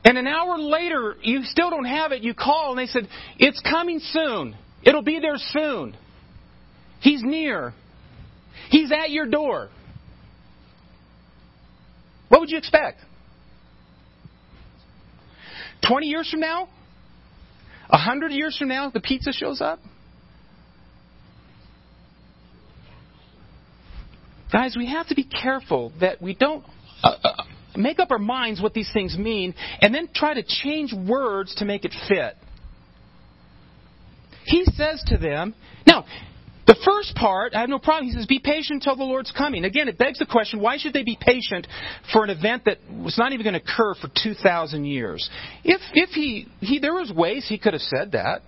And 0.05 0.19
an 0.19 0.27
hour 0.27 0.59
later, 0.59 1.17
you 1.23 1.43
still 1.45 1.71
don't 1.71 1.85
have 1.85 2.13
it. 2.13 2.23
You 2.23 2.35
call 2.35 2.71
and 2.71 2.79
they 2.79 2.87
said, 2.91 3.09
It's 3.39 3.61
coming 3.61 4.01
soon. 4.01 4.57
It'll 4.83 5.03
be 5.03 5.21
there 5.21 5.37
soon. 5.37 5.97
He's 7.01 7.23
near. 7.23 7.73
He's 8.71 8.91
at 8.91 9.11
your 9.11 9.27
door. 9.27 9.69
What 12.29 12.41
would 12.41 12.51
you 12.51 12.59
expect? 12.59 12.99
20 15.87 16.07
years 16.07 16.31
from 16.31 16.41
now? 16.41 16.69
100 17.89 18.33
years 18.33 18.57
from 18.57 18.69
now, 18.69 18.91
the 18.91 19.01
pizza 19.01 19.33
shows 19.33 19.61
up? 19.61 19.79
Guys, 24.53 24.77
we 24.77 24.87
have 24.87 25.09
to 25.09 25.15
be 25.15 25.25
careful 25.25 25.93
that 26.01 26.21
we 26.21 26.35
don't 26.35 26.63
uh, 27.03 27.15
uh, 27.25 27.43
make 27.75 27.99
up 27.99 28.11
our 28.11 28.19
minds 28.19 28.61
what 28.61 28.75
these 28.75 28.91
things 28.93 29.17
mean 29.17 29.55
and 29.81 29.95
then 29.95 30.09
try 30.15 30.35
to 30.35 30.43
change 30.47 30.93
words 30.93 31.55
to 31.55 31.65
make 31.65 31.87
it 31.87 31.95
fit. 32.07 32.37
He 34.45 34.65
says 34.65 35.03
to 35.07 35.17
them, 35.17 35.55
now, 35.87 36.05
the 36.67 36.77
first 36.85 37.15
part, 37.15 37.55
I 37.55 37.61
have 37.61 37.71
no 37.71 37.79
problem. 37.79 38.07
He 38.07 38.13
says, 38.13 38.27
be 38.27 38.41
patient 38.41 38.83
until 38.83 38.97
the 38.97 39.05
Lord's 39.05 39.33
coming. 39.33 39.65
Again, 39.65 39.89
it 39.89 39.99
begs 39.99 40.19
the 40.19 40.27
question, 40.27 40.61
why 40.61 40.77
should 40.77 40.93
they 40.93 41.03
be 41.03 41.19
patient 41.21 41.67
for 42.13 42.23
an 42.23 42.31
event 42.31 42.67
that 42.67 42.79
was 42.91 43.17
not 43.19 43.33
even 43.33 43.45
going 43.45 43.55
to 43.55 43.61
occur 43.61 43.95
for 43.95 44.09
2,000 44.23 44.85
years? 44.85 45.29
If, 45.65 45.81
if 45.95 46.11
he, 46.11 46.47
he, 46.61 46.79
there 46.79 46.95
was 46.95 47.11
ways 47.11 47.47
he 47.49 47.59
could 47.59 47.73
have 47.73 47.83
said 47.83 48.13
that. 48.13 48.43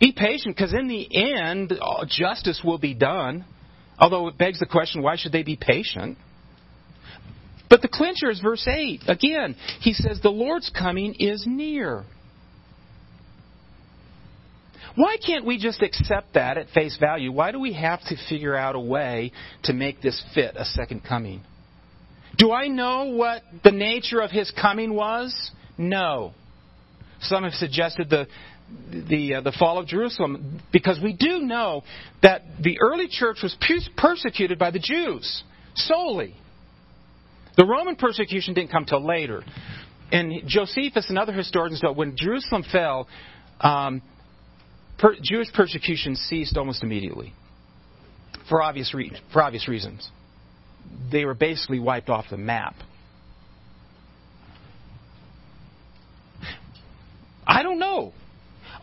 Be 0.00 0.12
patient, 0.12 0.56
because 0.56 0.72
in 0.72 0.88
the 0.88 1.34
end, 1.34 1.72
justice 2.08 2.60
will 2.64 2.78
be 2.78 2.94
done. 2.94 3.44
Although 3.98 4.28
it 4.28 4.38
begs 4.38 4.58
the 4.58 4.66
question, 4.66 5.02
why 5.02 5.16
should 5.16 5.32
they 5.32 5.42
be 5.42 5.56
patient? 5.56 6.18
But 7.70 7.82
the 7.82 7.88
clincher 7.88 8.30
is 8.30 8.40
verse 8.40 8.66
8. 8.66 9.02
Again, 9.08 9.56
he 9.80 9.92
says, 9.92 10.20
the 10.20 10.30
Lord's 10.30 10.70
coming 10.70 11.14
is 11.18 11.44
near. 11.46 12.04
Why 14.96 15.16
can't 15.16 15.44
we 15.44 15.58
just 15.58 15.82
accept 15.82 16.34
that 16.34 16.56
at 16.56 16.68
face 16.70 16.96
value? 16.98 17.32
Why 17.32 17.50
do 17.50 17.58
we 17.58 17.72
have 17.72 18.00
to 18.02 18.16
figure 18.28 18.54
out 18.54 18.76
a 18.76 18.80
way 18.80 19.32
to 19.64 19.72
make 19.72 20.00
this 20.00 20.22
fit 20.34 20.54
a 20.56 20.64
second 20.64 21.02
coming? 21.02 21.42
Do 22.36 22.52
I 22.52 22.68
know 22.68 23.06
what 23.06 23.42
the 23.62 23.72
nature 23.72 24.20
of 24.20 24.30
his 24.30 24.50
coming 24.50 24.94
was? 24.94 25.34
No. 25.76 26.32
Some 27.20 27.44
have 27.44 27.54
suggested 27.54 28.10
the 28.10 28.26
the 28.90 29.34
uh, 29.34 29.40
the 29.40 29.52
fall 29.58 29.78
of 29.78 29.86
Jerusalem 29.86 30.60
because 30.72 30.98
we 31.02 31.12
do 31.12 31.40
know 31.40 31.82
that 32.22 32.42
the 32.62 32.78
early 32.80 33.08
church 33.08 33.38
was 33.42 33.56
persecuted 33.96 34.58
by 34.58 34.70
the 34.70 34.78
Jews 34.78 35.42
solely. 35.74 36.34
The 37.56 37.64
Roman 37.64 37.96
persecution 37.96 38.54
didn't 38.54 38.70
come 38.70 38.84
till 38.84 39.04
later. 39.04 39.44
And 40.10 40.42
Josephus 40.46 41.06
and 41.08 41.18
other 41.18 41.32
historians 41.32 41.82
know 41.82 41.92
when 41.92 42.16
Jerusalem 42.16 42.64
fell, 42.70 43.08
um, 43.60 44.02
per- 44.98 45.16
Jewish 45.22 45.52
persecution 45.52 46.16
ceased 46.16 46.56
almost 46.56 46.82
immediately 46.82 47.32
for 48.48 48.62
obvious, 48.62 48.92
re- 48.94 49.12
for 49.32 49.42
obvious 49.42 49.68
reasons. 49.68 50.08
They 51.10 51.24
were 51.24 51.34
basically 51.34 51.80
wiped 51.80 52.10
off 52.10 52.26
the 52.30 52.36
map. 52.36 52.74
I 57.46 57.62
don't 57.62 57.78
know. 57.78 58.12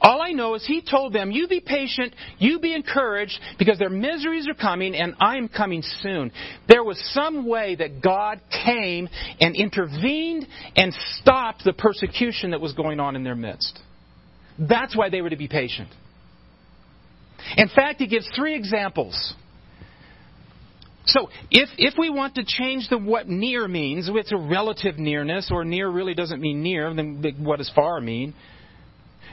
All 0.01 0.19
I 0.19 0.31
know 0.31 0.55
is 0.55 0.65
he 0.65 0.81
told 0.81 1.13
them, 1.13 1.29
You 1.29 1.47
be 1.47 1.59
patient, 1.59 2.15
you 2.39 2.59
be 2.59 2.73
encouraged, 2.73 3.39
because 3.59 3.77
their 3.77 3.89
miseries 3.89 4.47
are 4.47 4.55
coming, 4.55 4.95
and 4.95 5.13
I 5.19 5.37
am 5.37 5.47
coming 5.47 5.83
soon. 6.01 6.31
There 6.67 6.83
was 6.83 6.99
some 7.13 7.47
way 7.47 7.75
that 7.75 8.01
God 8.01 8.41
came 8.65 9.07
and 9.39 9.55
intervened 9.55 10.47
and 10.75 10.91
stopped 11.19 11.63
the 11.63 11.73
persecution 11.73 12.51
that 12.51 12.61
was 12.61 12.73
going 12.73 12.99
on 12.99 13.15
in 13.15 13.23
their 13.23 13.35
midst. 13.35 13.79
That's 14.57 14.97
why 14.97 15.09
they 15.09 15.21
were 15.21 15.29
to 15.29 15.37
be 15.37 15.47
patient. 15.47 15.89
In 17.55 17.69
fact, 17.69 17.99
he 17.99 18.07
gives 18.07 18.27
three 18.35 18.55
examples. 18.55 19.35
So, 21.05 21.29
if, 21.49 21.69
if 21.77 21.95
we 21.97 22.09
want 22.09 22.35
to 22.35 22.43
change 22.45 22.87
the 22.89 22.97
what 22.97 23.27
near 23.27 23.67
means, 23.67 24.09
it's 24.11 24.31
a 24.31 24.37
relative 24.37 24.97
nearness, 24.97 25.49
or 25.51 25.63
near 25.63 25.89
really 25.89 26.13
doesn't 26.13 26.39
mean 26.39 26.63
near, 26.63 26.93
then 26.93 27.23
what 27.39 27.57
does 27.57 27.71
far 27.75 27.99
mean? 27.99 28.33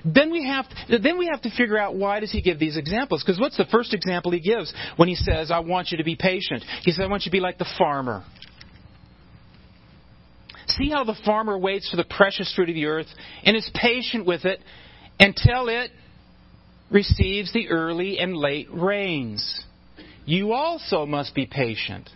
Then 0.04 0.30
we 0.30 0.46
have 0.46 0.66
to, 0.88 0.98
then 0.98 1.18
we 1.18 1.26
have 1.26 1.42
to 1.42 1.50
figure 1.50 1.78
out 1.78 1.94
why 1.94 2.20
does 2.20 2.30
he 2.30 2.40
give 2.40 2.58
these 2.58 2.76
examples? 2.76 3.22
Because 3.22 3.40
what's 3.40 3.56
the 3.56 3.66
first 3.66 3.94
example 3.94 4.32
he 4.32 4.40
gives 4.40 4.72
when 4.96 5.08
he 5.08 5.14
says, 5.14 5.50
"I 5.50 5.60
want 5.60 5.90
you 5.90 5.98
to 5.98 6.04
be 6.04 6.16
patient"? 6.16 6.64
He 6.82 6.92
says, 6.92 7.04
"I 7.04 7.08
want 7.08 7.24
you 7.24 7.30
to 7.30 7.36
be 7.36 7.40
like 7.40 7.58
the 7.58 7.68
farmer." 7.78 8.24
See 10.66 10.90
how 10.90 11.04
the 11.04 11.16
farmer 11.24 11.58
waits 11.58 11.88
for 11.90 11.96
the 11.96 12.04
precious 12.04 12.52
fruit 12.54 12.68
of 12.68 12.74
the 12.74 12.86
earth 12.86 13.06
and 13.42 13.56
is 13.56 13.68
patient 13.74 14.26
with 14.26 14.44
it 14.44 14.60
until 15.18 15.68
it 15.68 15.90
receives 16.90 17.52
the 17.52 17.68
early 17.68 18.18
and 18.18 18.36
late 18.36 18.68
rains. 18.72 19.64
You 20.24 20.52
also 20.52 21.06
must 21.06 21.34
be 21.34 21.46
patient. 21.46 22.08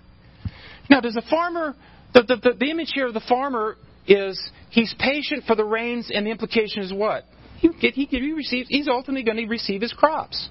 Now, 0.91 1.01
does 1.01 1.15
the 1.15 1.23
farmer, 1.31 1.75
the, 2.13 2.23
the, 2.23 2.55
the, 2.59 2.71
image 2.71 2.93
here 2.95 3.07
of 3.07 3.15
the 3.15 3.23
farmer 3.27 3.77
is 4.07 4.39
he's 4.71 4.95
patient 4.99 5.45
for 5.47 5.55
the 5.55 5.65
rains, 5.65 6.11
and 6.13 6.27
the 6.27 6.31
implication 6.31 6.83
is 6.83 6.93
what? 6.93 7.25
He, 7.63 7.69
get, 7.81 7.95
he, 7.95 8.07
he 8.07 8.33
receives, 8.33 8.69
he's 8.69 8.89
ultimately 8.89 9.23
going 9.23 9.37
to 9.37 9.47
receive 9.47 9.81
his 9.81 9.93
crops. 9.93 10.49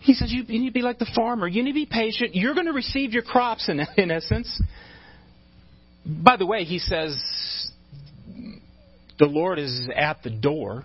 He 0.00 0.12
says, 0.12 0.30
you, 0.30 0.44
you, 0.46 0.60
need 0.60 0.68
to 0.68 0.74
be 0.74 0.82
like 0.82 0.98
the 0.98 1.10
farmer. 1.14 1.48
You 1.48 1.62
need 1.62 1.70
to 1.70 1.74
be 1.74 1.86
patient. 1.86 2.34
You're 2.34 2.52
going 2.52 2.66
to 2.66 2.74
receive 2.74 3.12
your 3.12 3.22
crops, 3.22 3.70
in, 3.70 3.80
in 3.96 4.10
essence. 4.10 4.62
By 6.04 6.36
the 6.36 6.44
way, 6.44 6.64
he 6.64 6.78
says, 6.78 7.16
the 9.18 9.26
Lord 9.26 9.58
is 9.58 9.88
at 9.96 10.22
the 10.22 10.30
door. 10.30 10.84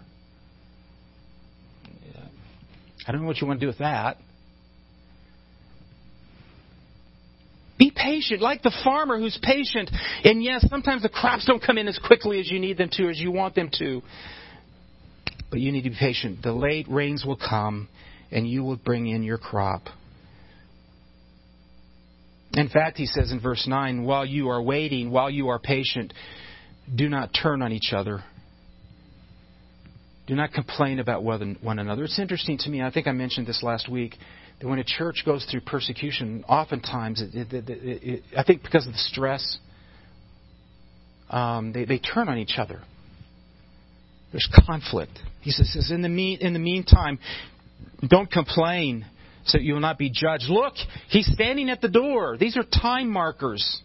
I 3.05 3.11
don't 3.11 3.21
know 3.21 3.27
what 3.27 3.41
you 3.41 3.47
want 3.47 3.59
to 3.59 3.65
do 3.65 3.67
with 3.67 3.79
that. 3.79 4.17
Be 7.77 7.91
patient, 8.05 8.41
like 8.41 8.61
the 8.61 8.73
farmer 8.83 9.17
who's 9.19 9.37
patient. 9.41 9.89
And 10.23 10.43
yes, 10.43 10.65
sometimes 10.69 11.01
the 11.01 11.09
crops 11.09 11.45
don't 11.45 11.61
come 11.61 11.77
in 11.77 11.87
as 11.87 11.99
quickly 12.05 12.39
as 12.39 12.49
you 12.49 12.59
need 12.59 12.77
them 12.77 12.89
to, 12.93 13.09
as 13.09 13.19
you 13.19 13.31
want 13.31 13.55
them 13.55 13.69
to. 13.79 14.01
But 15.49 15.59
you 15.59 15.71
need 15.71 15.83
to 15.83 15.89
be 15.89 15.95
patient. 15.99 16.41
The 16.43 16.53
late 16.53 16.87
rains 16.89 17.25
will 17.25 17.37
come, 17.37 17.87
and 18.31 18.47
you 18.47 18.63
will 18.63 18.77
bring 18.77 19.07
in 19.07 19.23
your 19.23 19.37
crop. 19.37 19.83
In 22.53 22.69
fact, 22.69 22.97
he 22.97 23.05
says 23.05 23.31
in 23.31 23.41
verse 23.41 23.65
9, 23.67 24.03
while 24.03 24.25
you 24.25 24.49
are 24.49 24.61
waiting, 24.61 25.11
while 25.11 25.29
you 25.29 25.49
are 25.49 25.59
patient, 25.59 26.13
do 26.93 27.09
not 27.09 27.31
turn 27.33 27.61
on 27.61 27.73
each 27.73 27.91
other. 27.91 28.23
Do 30.27 30.35
not 30.35 30.53
complain 30.53 30.99
about 30.99 31.23
one 31.23 31.57
another. 31.79 32.05
It's 32.05 32.17
interesting 32.17 32.57
to 32.59 32.69
me, 32.69 32.81
I 32.81 32.91
think 32.91 33.07
I 33.07 33.11
mentioned 33.11 33.45
this 33.45 33.61
last 33.61 33.89
week, 33.89 34.15
that 34.59 34.67
when 34.67 34.79
a 34.79 34.83
church 34.83 35.23
goes 35.25 35.45
through 35.49 35.61
persecution, 35.61 36.43
oftentimes, 36.47 37.21
it, 37.21 37.53
it, 37.53 37.65
it, 37.67 38.23
I 38.37 38.43
think 38.43 38.63
because 38.63 38.87
of 38.87 38.93
the 38.93 38.99
stress, 38.99 39.57
um, 41.29 41.73
they, 41.73 41.85
they 41.85 41.99
turn 41.99 42.29
on 42.29 42.37
each 42.37 42.57
other. 42.57 42.81
There's 44.31 44.49
conflict. 44.65 45.19
He 45.41 45.51
says, 45.51 45.91
in 45.91 46.01
the, 46.01 46.33
in 46.33 46.53
the 46.53 46.59
meantime, 46.59 47.19
don't 48.07 48.31
complain 48.31 49.05
so 49.45 49.59
you 49.59 49.73
will 49.73 49.81
not 49.81 49.97
be 49.97 50.09
judged. 50.09 50.45
Look, 50.49 50.73
he's 51.07 51.27
standing 51.31 51.69
at 51.69 51.79
the 51.79 51.87
door. 51.87 52.35
These 52.37 52.57
are 52.57 52.63
time 52.63 53.09
markers. 53.09 53.81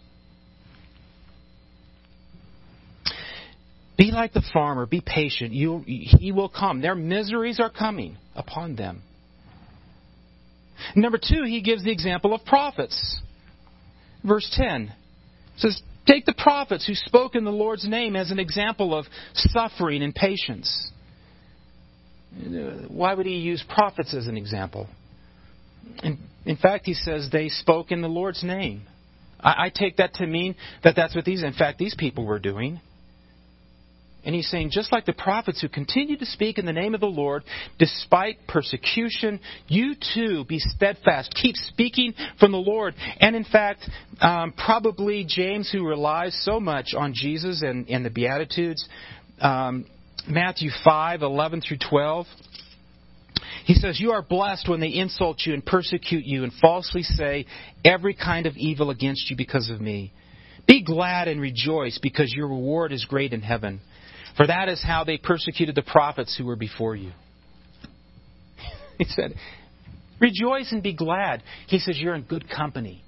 Be 3.98 4.10
like 4.10 4.32
the 4.32 4.42
farmer. 4.54 4.86
Be 4.86 5.02
patient. 5.04 5.52
You, 5.52 5.84
he 5.86 6.32
will 6.32 6.48
come. 6.48 6.80
Their 6.80 6.94
miseries 6.94 7.60
are 7.60 7.68
coming 7.68 8.16
upon 8.34 8.74
them. 8.74 9.02
Number 10.94 11.18
two, 11.18 11.44
he 11.44 11.60
gives 11.60 11.84
the 11.84 11.92
example 11.92 12.34
of 12.34 12.44
prophets. 12.44 13.20
Verse 14.24 14.50
10 14.56 14.92
says, 15.56 15.80
Take 16.06 16.24
the 16.24 16.34
prophets 16.34 16.86
who 16.86 16.94
spoke 16.94 17.34
in 17.34 17.44
the 17.44 17.52
Lord's 17.52 17.86
name 17.86 18.16
as 18.16 18.30
an 18.30 18.38
example 18.38 18.94
of 18.94 19.06
suffering 19.34 20.02
and 20.02 20.14
patience. 20.14 20.90
Why 22.88 23.14
would 23.14 23.26
he 23.26 23.36
use 23.36 23.64
prophets 23.68 24.14
as 24.14 24.26
an 24.26 24.36
example? 24.36 24.88
In, 26.02 26.18
in 26.44 26.56
fact, 26.56 26.86
he 26.86 26.94
says 26.94 27.28
they 27.30 27.48
spoke 27.48 27.90
in 27.90 28.02
the 28.02 28.08
Lord's 28.08 28.42
name. 28.42 28.82
I, 29.40 29.66
I 29.66 29.72
take 29.74 29.96
that 29.96 30.14
to 30.14 30.26
mean 30.26 30.54
that 30.84 30.94
that's 30.96 31.14
what 31.14 31.24
these, 31.24 31.42
in 31.42 31.52
fact, 31.52 31.78
these 31.78 31.94
people 31.98 32.24
were 32.24 32.38
doing. 32.38 32.80
And 34.24 34.34
he's 34.34 34.50
saying, 34.50 34.70
just 34.70 34.92
like 34.92 35.06
the 35.06 35.14
prophets 35.14 35.62
who 35.62 35.68
continue 35.68 36.16
to 36.18 36.26
speak 36.26 36.58
in 36.58 36.66
the 36.66 36.72
name 36.72 36.94
of 36.94 37.00
the 37.00 37.06
Lord 37.06 37.42
despite 37.78 38.46
persecution, 38.46 39.40
you 39.66 39.94
too 40.14 40.44
be 40.44 40.58
steadfast. 40.58 41.34
Keep 41.34 41.56
speaking 41.56 42.12
from 42.38 42.52
the 42.52 42.58
Lord. 42.58 42.94
And 43.20 43.34
in 43.34 43.44
fact, 43.44 43.88
um, 44.20 44.52
probably 44.52 45.24
James, 45.26 45.70
who 45.72 45.86
relies 45.86 46.38
so 46.44 46.60
much 46.60 46.92
on 46.94 47.14
Jesus 47.14 47.62
and, 47.62 47.88
and 47.88 48.04
the 48.04 48.10
Beatitudes, 48.10 48.86
um, 49.40 49.86
Matthew 50.28 50.70
5 50.84 51.22
11 51.22 51.62
through 51.62 51.78
12. 51.88 52.26
He 53.64 53.74
says, 53.74 54.00
You 54.00 54.12
are 54.12 54.22
blessed 54.22 54.68
when 54.68 54.80
they 54.80 54.88
insult 54.88 55.42
you 55.46 55.54
and 55.54 55.64
persecute 55.64 56.24
you 56.24 56.44
and 56.44 56.52
falsely 56.60 57.02
say 57.02 57.46
every 57.84 58.14
kind 58.14 58.46
of 58.46 58.56
evil 58.56 58.90
against 58.90 59.30
you 59.30 59.36
because 59.36 59.70
of 59.70 59.80
me. 59.80 60.12
Be 60.66 60.82
glad 60.82 61.26
and 61.26 61.40
rejoice, 61.40 61.98
because 62.02 62.32
your 62.32 62.48
reward 62.48 62.92
is 62.92 63.04
great 63.04 63.32
in 63.32 63.40
heaven. 63.40 63.80
For 64.40 64.46
that 64.46 64.70
is 64.70 64.82
how 64.82 65.04
they 65.04 65.18
persecuted 65.18 65.74
the 65.74 65.82
prophets 65.82 66.34
who 66.34 66.46
were 66.46 66.56
before 66.56 66.96
you. 66.96 67.12
he 68.96 69.04
said, 69.04 69.34
Rejoice 70.18 70.72
and 70.72 70.82
be 70.82 70.94
glad. 70.94 71.42
He 71.66 71.78
says, 71.78 71.98
You're 71.98 72.14
in 72.14 72.22
good 72.22 72.48
company. 72.48 73.04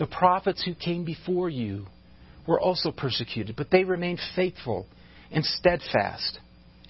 The 0.00 0.08
prophets 0.08 0.64
who 0.64 0.74
came 0.74 1.04
before 1.04 1.48
you 1.48 1.86
were 2.48 2.60
also 2.60 2.90
persecuted, 2.90 3.54
but 3.54 3.70
they 3.70 3.84
remained 3.84 4.18
faithful 4.34 4.86
and 5.30 5.44
steadfast. 5.44 6.40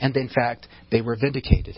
And 0.01 0.17
in 0.17 0.31
fact, 0.31 0.67
they 0.91 1.03
were 1.03 1.15
vindicated. 1.21 1.77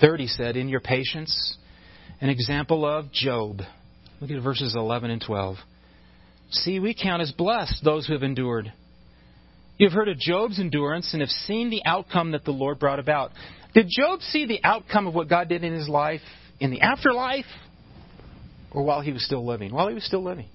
Third, 0.00 0.18
he 0.18 0.26
said, 0.26 0.56
In 0.56 0.68
your 0.68 0.80
patience, 0.80 1.56
an 2.20 2.30
example 2.30 2.84
of 2.84 3.12
Job. 3.12 3.60
Look 4.20 4.32
at 4.32 4.42
verses 4.42 4.74
11 4.76 5.08
and 5.08 5.22
12. 5.24 5.54
See, 6.50 6.78
we 6.78 6.94
count 6.94 7.22
as 7.22 7.32
blessed 7.32 7.84
those 7.84 8.06
who 8.06 8.12
have 8.12 8.22
endured. 8.22 8.72
You've 9.78 9.92
heard 9.92 10.08
of 10.08 10.18
Job's 10.18 10.58
endurance 10.58 11.12
and 11.12 11.20
have 11.20 11.30
seen 11.30 11.70
the 11.70 11.82
outcome 11.84 12.32
that 12.32 12.44
the 12.44 12.52
Lord 12.52 12.78
brought 12.78 12.98
about. 12.98 13.32
Did 13.74 13.88
Job 13.88 14.20
see 14.22 14.46
the 14.46 14.60
outcome 14.64 15.06
of 15.06 15.14
what 15.14 15.28
God 15.28 15.48
did 15.48 15.64
in 15.64 15.74
his 15.74 15.88
life 15.88 16.22
in 16.60 16.70
the 16.70 16.80
afterlife 16.80 17.44
or 18.70 18.84
while 18.84 19.02
he 19.02 19.12
was 19.12 19.24
still 19.24 19.44
living? 19.44 19.72
While 19.72 19.88
he 19.88 19.94
was 19.94 20.04
still 20.04 20.22
living. 20.22 20.46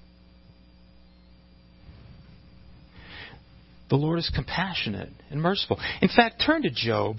The 3.90 3.98
Lord 3.98 4.20
is 4.20 4.32
compassionate 4.34 5.10
and 5.30 5.42
merciful. 5.42 5.78
In 6.02 6.08
fact, 6.08 6.42
turn 6.44 6.64
to 6.64 6.72
Job. 6.72 7.18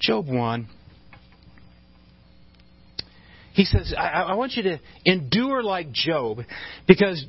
Job 0.00 0.26
1. 0.26 0.68
He 3.56 3.64
says, 3.64 3.94
I, 3.96 4.20
I 4.20 4.34
want 4.34 4.52
you 4.52 4.62
to 4.64 4.80
endure 5.06 5.62
like 5.62 5.90
Job 5.90 6.40
because 6.86 7.24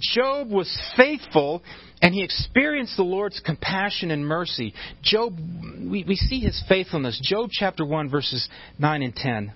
Job 0.00 0.50
was 0.50 0.70
faithful 0.98 1.62
and 2.02 2.12
he 2.12 2.22
experienced 2.22 2.98
the 2.98 3.04
Lord's 3.04 3.40
compassion 3.40 4.10
and 4.10 4.26
mercy. 4.26 4.74
Job, 5.02 5.34
we, 5.80 6.04
we 6.06 6.14
see 6.14 6.40
his 6.40 6.62
faithfulness. 6.68 7.18
Job 7.24 7.48
chapter 7.50 7.86
1, 7.86 8.10
verses 8.10 8.46
9 8.78 9.02
and 9.02 9.16
10. 9.16 9.54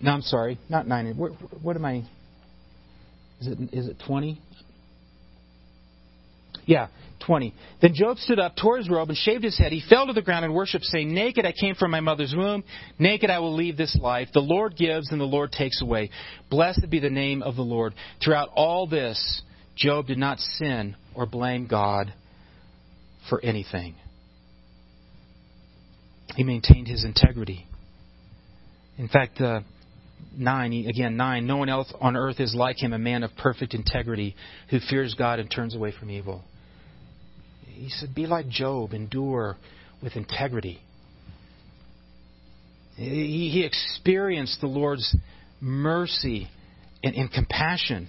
No, 0.00 0.12
I'm 0.12 0.22
sorry, 0.22 0.58
not 0.68 0.88
nine. 0.88 1.16
What, 1.16 1.32
what 1.62 1.76
am 1.76 1.84
I? 1.84 2.04
Is 3.40 3.46
it 3.46 3.58
is 3.72 3.86
it 3.88 3.96
twenty? 4.06 4.40
Yeah, 6.66 6.88
20. 7.26 7.54
Then 7.82 7.94
Job 7.94 8.18
stood 8.18 8.38
up, 8.38 8.54
tore 8.56 8.78
his 8.78 8.88
robe, 8.88 9.08
and 9.08 9.18
shaved 9.18 9.44
his 9.44 9.58
head. 9.58 9.72
He 9.72 9.82
fell 9.88 10.06
to 10.06 10.12
the 10.12 10.22
ground 10.22 10.44
and 10.44 10.54
worshipped, 10.54 10.84
saying, 10.84 11.12
Naked 11.12 11.44
I 11.44 11.52
came 11.52 11.74
from 11.74 11.90
my 11.90 12.00
mother's 12.00 12.34
womb. 12.36 12.64
Naked 12.98 13.30
I 13.30 13.38
will 13.38 13.54
leave 13.54 13.76
this 13.76 13.96
life. 14.00 14.28
The 14.32 14.40
Lord 14.40 14.76
gives 14.76 15.10
and 15.10 15.20
the 15.20 15.24
Lord 15.24 15.52
takes 15.52 15.82
away. 15.82 16.10
Blessed 16.48 16.88
be 16.88 17.00
the 17.00 17.10
name 17.10 17.42
of 17.42 17.56
the 17.56 17.62
Lord. 17.62 17.94
Throughout 18.22 18.50
all 18.54 18.86
this, 18.86 19.42
Job 19.76 20.06
did 20.06 20.18
not 20.18 20.38
sin 20.38 20.96
or 21.14 21.26
blame 21.26 21.66
God 21.66 22.12
for 23.28 23.40
anything. 23.44 23.94
He 26.36 26.44
maintained 26.44 26.86
his 26.86 27.04
integrity. 27.04 27.66
In 28.96 29.08
fact, 29.08 29.40
uh, 29.40 29.60
9, 30.36 30.86
again, 30.86 31.16
9, 31.16 31.46
no 31.46 31.56
one 31.56 31.68
else 31.68 31.92
on 32.00 32.16
earth 32.16 32.40
is 32.40 32.54
like 32.54 32.82
him, 32.82 32.92
a 32.92 32.98
man 32.98 33.22
of 33.22 33.30
perfect 33.36 33.74
integrity 33.74 34.34
who 34.70 34.78
fears 34.80 35.14
God 35.14 35.38
and 35.38 35.50
turns 35.50 35.74
away 35.74 35.92
from 35.98 36.10
evil. 36.10 36.42
He 37.66 37.88
said, 37.88 38.14
Be 38.14 38.26
like 38.26 38.48
Job, 38.48 38.92
endure 38.92 39.56
with 40.02 40.16
integrity. 40.16 40.80
He, 42.96 43.50
he 43.50 43.64
experienced 43.64 44.60
the 44.60 44.66
Lord's 44.66 45.16
mercy 45.60 46.48
and, 47.02 47.14
and 47.14 47.32
compassion. 47.32 48.08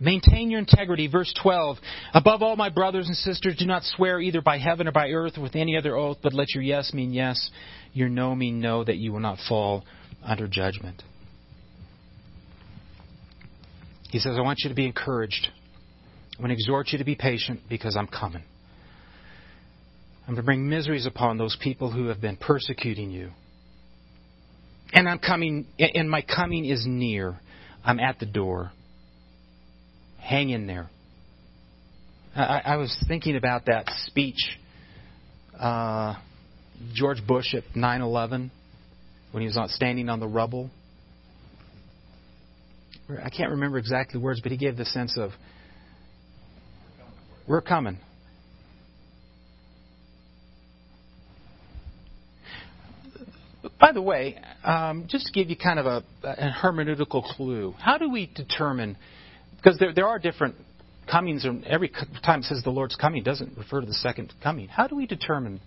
Maintain 0.00 0.50
your 0.50 0.58
integrity. 0.58 1.06
Verse 1.06 1.32
12. 1.42 1.78
Above 2.12 2.42
all, 2.42 2.56
my 2.56 2.68
brothers 2.68 3.06
and 3.06 3.16
sisters, 3.16 3.56
do 3.58 3.66
not 3.66 3.82
swear 3.82 4.20
either 4.20 4.42
by 4.42 4.58
heaven 4.58 4.88
or 4.88 4.92
by 4.92 5.10
earth 5.10 5.38
or 5.38 5.42
with 5.42 5.56
any 5.56 5.76
other 5.76 5.96
oath, 5.96 6.18
but 6.22 6.34
let 6.34 6.54
your 6.54 6.62
yes 6.62 6.92
mean 6.92 7.12
yes, 7.12 7.50
your 7.92 8.08
no 8.08 8.34
mean 8.34 8.60
no, 8.60 8.84
that 8.84 8.96
you 8.96 9.12
will 9.12 9.20
not 9.20 9.38
fall 9.48 9.84
under 10.26 10.48
judgment. 10.48 11.02
He 14.10 14.18
says, 14.18 14.36
I 14.36 14.42
want 14.42 14.60
you 14.62 14.68
to 14.68 14.74
be 14.74 14.86
encouraged. 14.86 15.48
I 16.38 16.42
want 16.42 16.50
to 16.50 16.54
exhort 16.54 16.88
you 16.92 16.98
to 16.98 17.04
be 17.04 17.14
patient 17.14 17.60
because 17.68 17.96
I'm 17.96 18.06
coming. 18.06 18.42
I'm 20.22 20.34
going 20.34 20.36
to 20.36 20.42
bring 20.42 20.68
miseries 20.68 21.06
upon 21.06 21.38
those 21.38 21.56
people 21.60 21.90
who 21.90 22.08
have 22.08 22.20
been 22.20 22.36
persecuting 22.36 23.10
you. 23.10 23.30
And 24.92 25.08
I'm 25.08 25.18
coming, 25.18 25.66
and 25.78 26.10
my 26.10 26.22
coming 26.22 26.64
is 26.64 26.84
near. 26.86 27.38
I'm 27.84 28.00
at 28.00 28.18
the 28.18 28.26
door. 28.26 28.72
Hang 30.20 30.50
in 30.50 30.66
there. 30.66 30.90
I, 32.34 32.62
I 32.64 32.76
was 32.76 32.96
thinking 33.08 33.36
about 33.36 33.66
that 33.66 33.86
speech 34.06 34.58
uh, 35.58 36.14
George 36.92 37.26
Bush 37.26 37.54
at 37.54 37.64
9 37.74 38.00
11 38.02 38.50
when 39.32 39.42
he 39.42 39.46
was 39.46 39.56
not 39.56 39.70
standing 39.70 40.08
on 40.08 40.20
the 40.20 40.28
rubble. 40.28 40.70
I 43.22 43.30
can't 43.30 43.50
remember 43.50 43.78
exactly 43.78 44.18
the 44.18 44.24
words, 44.24 44.40
but 44.40 44.50
he 44.50 44.58
gave 44.58 44.76
the 44.76 44.84
sense 44.84 45.16
of, 45.16 45.30
we're 47.46 47.60
coming. 47.60 47.98
By 53.78 53.92
the 53.92 54.02
way, 54.02 54.38
um, 54.64 55.06
just 55.08 55.26
to 55.26 55.32
give 55.32 55.50
you 55.50 55.56
kind 55.56 55.78
of 55.78 55.86
a, 55.86 56.02
a, 56.24 56.52
hermeneutical 56.62 57.22
clue, 57.22 57.74
how 57.78 57.98
do 57.98 58.10
we 58.10 58.30
determine? 58.34 58.96
Because 59.56 59.78
there, 59.78 59.92
there 59.92 60.08
are 60.08 60.18
different 60.18 60.56
comings, 61.10 61.44
and 61.44 61.64
every 61.64 61.92
time 62.24 62.40
it 62.40 62.44
says 62.44 62.62
the 62.64 62.70
Lord's 62.70 62.96
coming 62.96 63.22
doesn't 63.22 63.56
refer 63.56 63.80
to 63.80 63.86
the 63.86 63.94
second 63.94 64.32
coming. 64.42 64.66
How 64.66 64.86
do 64.86 64.96
we 64.96 65.06
determine 65.06 65.60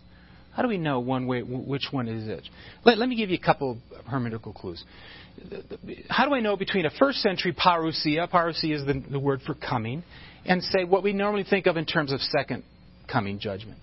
how 0.60 0.64
do 0.64 0.68
we 0.68 0.78
know 0.78 1.00
one 1.00 1.26
way 1.26 1.42
which 1.42 1.88
one 1.90 2.10
is 2.10 2.28
it? 2.28 2.46
Let, 2.84 2.98
let 2.98 3.08
me 3.08 3.16
give 3.16 3.30
you 3.30 3.38
a 3.42 3.46
couple 3.46 3.78
hermeneutical 4.12 4.54
clues. 4.54 4.84
How 6.10 6.26
do 6.26 6.36
I 6.36 6.42
know 6.42 6.58
between 6.58 6.86
a 6.86 6.90
first 7.00 7.20
century 7.20 7.54
parousia, 7.54 8.30
parousia 8.30 8.76
is 8.76 8.86
the, 8.86 9.02
the 9.10 9.20
word 9.22 9.40
for 9.46 9.54
coming, 9.54 10.04
and 10.44 10.62
say 10.62 10.84
what 10.84 11.02
we 11.02 11.14
normally 11.14 11.46
think 11.50 11.66
of 11.66 11.78
in 11.78 11.86
terms 11.86 12.12
of 12.12 12.20
second 12.20 12.66
coming 13.10 13.40
judgment? 13.40 13.80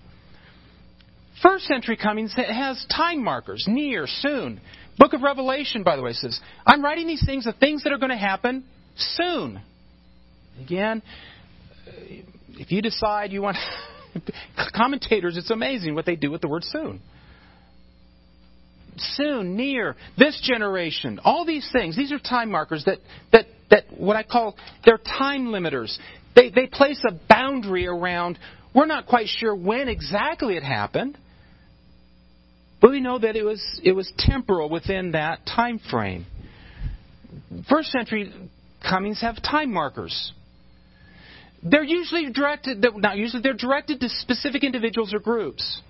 First 1.41 1.65
century 1.65 1.97
coming 1.97 2.27
has 2.27 2.85
time 2.95 3.23
markers, 3.23 3.65
near, 3.67 4.05
soon. 4.05 4.61
Book 4.99 5.13
of 5.13 5.23
Revelation, 5.23 5.81
by 5.81 5.95
the 5.95 6.03
way, 6.03 6.13
says, 6.13 6.39
I'm 6.63 6.83
writing 6.83 7.07
these 7.07 7.25
things, 7.25 7.45
the 7.45 7.53
things 7.53 7.85
that 7.85 7.91
are 7.91 7.97
going 7.97 8.11
to 8.11 8.17
happen 8.17 8.63
soon. 8.97 9.59
Again, 10.61 11.01
if 12.49 12.71
you 12.71 12.83
decide 12.83 13.31
you 13.31 13.41
want 13.41 13.57
Commentators, 14.75 15.37
it's 15.37 15.51
amazing 15.51 15.95
what 15.95 16.05
they 16.05 16.15
do 16.15 16.31
with 16.31 16.41
the 16.41 16.47
word 16.47 16.63
soon. 16.63 17.01
Soon, 18.97 19.55
near, 19.55 19.95
this 20.17 20.39
generation, 20.43 21.19
all 21.23 21.45
these 21.45 21.69
things, 21.71 21.95
these 21.95 22.11
are 22.11 22.19
time 22.19 22.49
markers 22.49 22.83
that, 22.85 22.97
that, 23.31 23.45
that 23.69 23.83
what 23.95 24.15
I 24.15 24.23
call, 24.23 24.55
they're 24.85 24.97
time 24.97 25.47
limiters. 25.47 25.95
They, 26.35 26.49
they 26.49 26.67
place 26.67 27.01
a 27.07 27.13
boundary 27.29 27.85
around, 27.87 28.39
we're 28.73 28.87
not 28.87 29.05
quite 29.05 29.27
sure 29.27 29.55
when 29.55 29.87
exactly 29.87 30.55
it 30.57 30.63
happened, 30.63 31.17
but 32.81 32.91
we 32.91 32.99
know 32.99 33.19
that 33.19 33.35
it 33.35 33.43
was, 33.43 33.63
it 33.83 33.91
was 33.91 34.11
temporal 34.17 34.69
within 34.69 35.11
that 35.11 35.45
time 35.45 35.79
frame. 35.91 36.25
First 37.69 37.91
century 37.91 38.33
comings 38.87 39.21
have 39.21 39.41
time 39.41 39.71
markers. 39.71 40.31
They're 41.63 41.83
usually 41.83 42.31
directed, 42.31 42.85
not 42.97 43.17
usually, 43.17 43.41
they're 43.41 43.53
directed 43.53 43.99
to 44.01 44.09
specific 44.09 44.63
individuals 44.63 45.13
or 45.13 45.19
groups. 45.19 45.81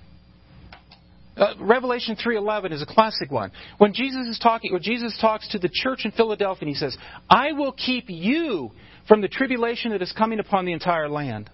Uh, 1.36 1.54
Revelation 1.60 2.16
3:11 2.16 2.72
is 2.72 2.82
a 2.82 2.86
classic 2.86 3.30
one. 3.30 3.52
When 3.78 3.94
Jesus 3.94 4.28
is 4.28 4.40
talking, 4.40 4.74
when 4.74 4.82
Jesus 4.82 5.16
talks 5.22 5.48
to 5.50 5.60
the 5.60 5.70
church 5.72 6.04
in 6.04 6.12
Philadelphia, 6.12 6.62
and 6.62 6.70
he 6.70 6.76
says, 6.76 6.98
"I 7.30 7.52
will 7.52 7.74
keep 7.74 8.06
you 8.10 8.72
from 9.08 9.22
the 9.22 9.28
tribulation 9.28 9.92
that 9.92 10.02
is 10.02 10.12
coming 10.14 10.40
upon 10.40 10.66
the 10.66 10.72
entire 10.72 11.08
land." 11.08 11.50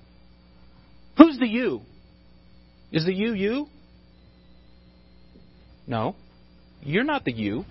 Who's 1.17 1.37
the 1.37 1.47
you? 1.47 1.81
Is 2.93 3.05
the 3.05 3.13
you 3.13 3.33
you? 3.33 3.67
No, 5.85 6.15
you're 6.81 7.03
not 7.03 7.25
the 7.25 7.33
you. 7.33 7.65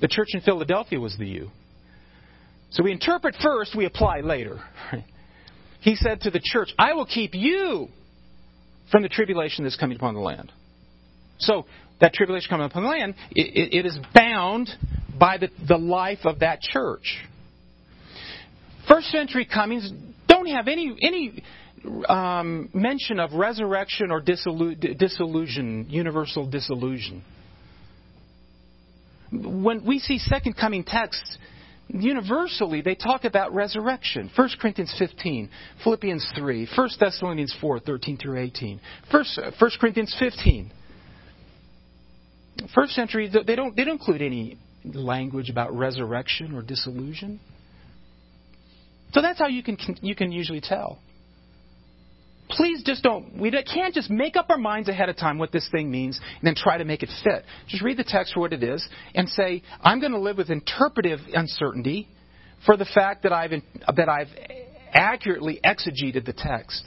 The 0.00 0.08
church 0.08 0.28
in 0.34 0.40
Philadelphia 0.40 0.98
was 0.98 1.16
the 1.16 1.26
you. 1.26 1.50
So 2.70 2.82
we 2.82 2.90
interpret 2.90 3.36
first, 3.40 3.74
we 3.76 3.84
apply 3.84 4.20
later. 4.20 4.60
He 5.86 5.94
said 5.94 6.22
to 6.22 6.32
the 6.32 6.40
church, 6.42 6.74
I 6.80 6.94
will 6.94 7.06
keep 7.06 7.30
you 7.32 7.86
from 8.90 9.04
the 9.04 9.08
tribulation 9.08 9.62
that's 9.62 9.76
coming 9.76 9.96
upon 9.96 10.14
the 10.14 10.20
land. 10.20 10.50
So, 11.38 11.64
that 12.00 12.12
tribulation 12.12 12.48
coming 12.50 12.66
upon 12.66 12.82
the 12.82 12.88
land, 12.88 13.14
it, 13.30 13.72
it, 13.72 13.86
is 13.86 13.96
bound 14.12 14.68
by 15.16 15.38
the, 15.38 15.48
the 15.68 15.76
life 15.76 16.18
of 16.24 16.40
that 16.40 16.60
church. 16.60 17.18
First 18.88 19.12
century 19.12 19.46
comings 19.46 19.88
don't 20.26 20.48
have 20.48 20.66
any 20.66 20.96
any 21.00 21.44
um, 22.08 22.68
mention 22.74 23.20
of 23.20 23.32
resurrection 23.34 24.10
or 24.10 24.20
dissolu- 24.20 24.98
disillusion, 24.98 25.86
universal 25.88 26.50
disillusion. 26.50 27.22
When 29.30 29.86
we 29.86 30.00
see 30.00 30.18
second 30.18 30.56
coming 30.56 30.82
texts, 30.82 31.38
universally 31.88 32.80
they 32.80 32.94
talk 32.94 33.24
about 33.24 33.54
resurrection. 33.54 34.30
1 34.34 34.48
Corinthians 34.60 34.94
15, 34.98 35.50
Philippians 35.84 36.26
3, 36.36 36.68
1 36.76 36.88
Thessalonians 36.98 37.54
4, 37.60 37.80
13 37.80 38.18
through 38.18 38.38
18, 38.38 38.80
1, 39.10 39.24
1 39.40 39.44
uh, 39.44 39.68
Corinthians 39.80 40.14
15. 40.18 40.72
First 42.74 42.92
century, 42.92 43.30
they 43.46 43.54
don't, 43.54 43.76
they 43.76 43.84
don't 43.84 43.94
include 43.94 44.22
any 44.22 44.58
language 44.84 45.50
about 45.50 45.76
resurrection 45.76 46.54
or 46.54 46.62
disillusion. 46.62 47.40
So 49.12 49.22
that's 49.22 49.38
how 49.38 49.46
you 49.46 49.62
can, 49.62 49.76
you 50.00 50.14
can 50.14 50.32
usually 50.32 50.60
tell. 50.60 50.98
Please 52.48 52.82
just 52.84 53.02
don't, 53.02 53.40
we 53.40 53.50
can't 53.50 53.92
just 53.92 54.08
make 54.08 54.36
up 54.36 54.46
our 54.50 54.58
minds 54.58 54.88
ahead 54.88 55.08
of 55.08 55.16
time 55.16 55.38
what 55.38 55.50
this 55.50 55.68
thing 55.70 55.90
means 55.90 56.20
and 56.38 56.46
then 56.46 56.54
try 56.54 56.78
to 56.78 56.84
make 56.84 57.02
it 57.02 57.10
fit. 57.24 57.44
Just 57.68 57.82
read 57.82 57.96
the 57.96 58.04
text 58.04 58.34
for 58.34 58.40
what 58.40 58.52
it 58.52 58.62
is 58.62 58.86
and 59.14 59.28
say, 59.28 59.62
I'm 59.80 59.98
going 60.00 60.12
to 60.12 60.20
live 60.20 60.36
with 60.36 60.50
interpretive 60.50 61.18
uncertainty 61.32 62.08
for 62.64 62.76
the 62.76 62.84
fact 62.84 63.24
that 63.24 63.32
I've, 63.32 63.50
that 63.96 64.08
I've 64.08 64.28
accurately 64.92 65.60
exegeted 65.64 66.24
the 66.24 66.32
text. 66.32 66.84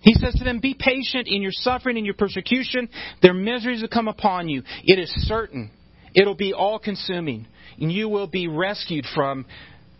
He 0.00 0.14
says 0.14 0.34
to 0.34 0.44
them, 0.44 0.60
Be 0.60 0.76
patient 0.78 1.28
in 1.28 1.40
your 1.40 1.52
suffering 1.52 1.96
and 1.96 2.04
your 2.04 2.14
persecution. 2.14 2.88
Their 3.22 3.34
miseries 3.34 3.80
will 3.80 3.88
come 3.88 4.08
upon 4.08 4.48
you. 4.48 4.62
It 4.84 4.98
is 4.98 5.10
certain. 5.26 5.70
It'll 6.14 6.34
be 6.34 6.52
all 6.52 6.78
consuming. 6.78 7.46
And 7.80 7.90
you 7.90 8.08
will 8.08 8.26
be 8.26 8.46
rescued 8.46 9.06
from 9.14 9.46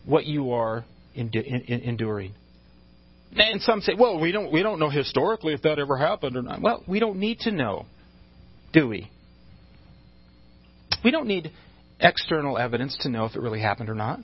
what 0.05 0.27
you 0.27 0.53
are 0.53 0.85
enduring. 1.15 2.35
And 3.37 3.61
some 3.63 3.81
say, 3.81 3.95
well, 3.99 4.21
we 4.21 4.33
don't, 4.33 4.53
we 4.53 4.63
don't 4.63 4.79
know 4.79 4.91
historically 4.91 5.55
if 5.55 5.63
that 5.63 5.79
ever 5.79 5.97
happened 5.97 6.37
or 6.37 6.43
not. 6.43 6.61
Well, 6.61 6.85
we 6.87 7.01
don't 7.01 7.19
need 7.19 7.41
to 7.41 7.51
know, 7.51 7.87
do 8.73 8.87
we? 8.87 9.11
We 11.03 11.11
don't 11.11 11.27
need 11.27 11.51
external 12.01 12.59
evidence 12.59 12.97
to 13.01 13.09
know 13.09 13.25
if 13.25 13.35
it 13.35 13.41
really 13.41 13.61
happened 13.61 13.91
or 13.91 13.95
not. 13.95 14.21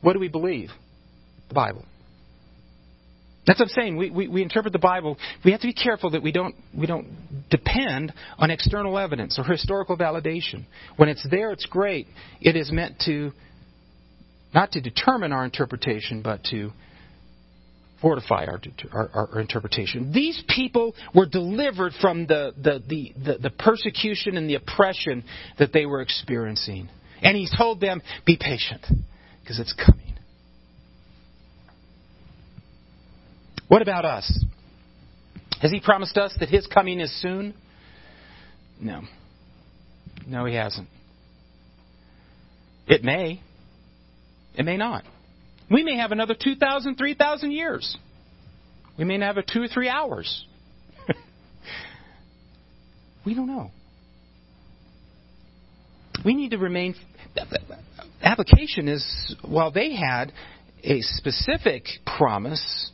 What 0.00 0.12
do 0.14 0.18
we 0.18 0.28
believe? 0.28 0.70
The 1.48 1.54
Bible. 1.54 1.84
That's 3.46 3.58
what 3.58 3.68
I'm 3.70 3.74
saying. 3.74 3.96
We, 3.96 4.10
we, 4.10 4.28
we, 4.28 4.42
interpret 4.42 4.72
the 4.72 4.78
Bible. 4.78 5.18
We 5.44 5.50
have 5.50 5.60
to 5.62 5.66
be 5.66 5.72
careful 5.72 6.10
that 6.10 6.22
we 6.22 6.30
don't, 6.30 6.54
we 6.76 6.86
don't 6.86 7.08
depend 7.50 8.12
on 8.38 8.50
external 8.50 8.96
evidence 8.98 9.38
or 9.38 9.44
historical 9.44 9.96
validation. 9.96 10.64
When 10.96 11.08
it's 11.08 11.26
there, 11.28 11.50
it's 11.50 11.66
great. 11.66 12.06
It 12.40 12.54
is 12.54 12.70
meant 12.70 13.00
to, 13.06 13.32
not 14.54 14.72
to 14.72 14.80
determine 14.80 15.32
our 15.32 15.44
interpretation, 15.44 16.22
but 16.22 16.44
to 16.44 16.70
fortify 18.02 18.44
our, 18.46 18.60
our, 18.92 19.28
our, 19.32 19.40
interpretation. 19.40 20.12
These 20.12 20.42
people 20.48 20.94
were 21.14 21.26
delivered 21.26 21.92
from 22.00 22.26
the, 22.26 22.52
the, 22.56 22.82
the, 22.86 23.12
the, 23.16 23.38
the 23.38 23.50
persecution 23.50 24.36
and 24.36 24.50
the 24.50 24.56
oppression 24.56 25.24
that 25.58 25.72
they 25.72 25.86
were 25.86 26.02
experiencing. 26.02 26.88
And 27.22 27.36
he 27.36 27.48
told 27.56 27.80
them, 27.80 28.02
be 28.26 28.36
patient, 28.36 28.84
because 29.40 29.60
it's 29.60 29.72
coming. 29.72 30.12
What 33.68 33.80
about 33.80 34.04
us? 34.04 34.44
Has 35.62 35.70
He 35.70 35.80
promised 35.80 36.18
us 36.18 36.36
that 36.40 36.50
His 36.50 36.66
coming 36.66 37.00
is 37.00 37.22
soon? 37.22 37.54
No. 38.78 39.00
No, 40.26 40.44
He 40.44 40.56
hasn't. 40.56 40.88
It 42.86 43.02
may. 43.02 43.40
It 44.56 44.64
may 44.66 44.76
not. 44.76 45.04
We 45.72 45.82
may 45.82 45.96
have 45.96 46.12
another 46.12 46.34
2,000, 46.38 46.96
3,000 46.96 47.50
years. 47.50 47.96
We 48.98 49.04
may 49.04 49.18
have 49.20 49.38
a 49.38 49.42
two 49.42 49.62
or 49.62 49.68
three 49.68 49.88
hours. 49.88 50.44
we 53.26 53.34
don't 53.34 53.46
know. 53.46 53.70
We 56.24 56.34
need 56.34 56.50
to 56.50 56.58
remain. 56.58 56.94
Application 58.22 58.86
is, 58.86 59.34
while 59.42 59.72
they 59.72 59.94
had 59.94 60.32
a 60.84 61.00
specific 61.00 61.84
promise 62.18 62.91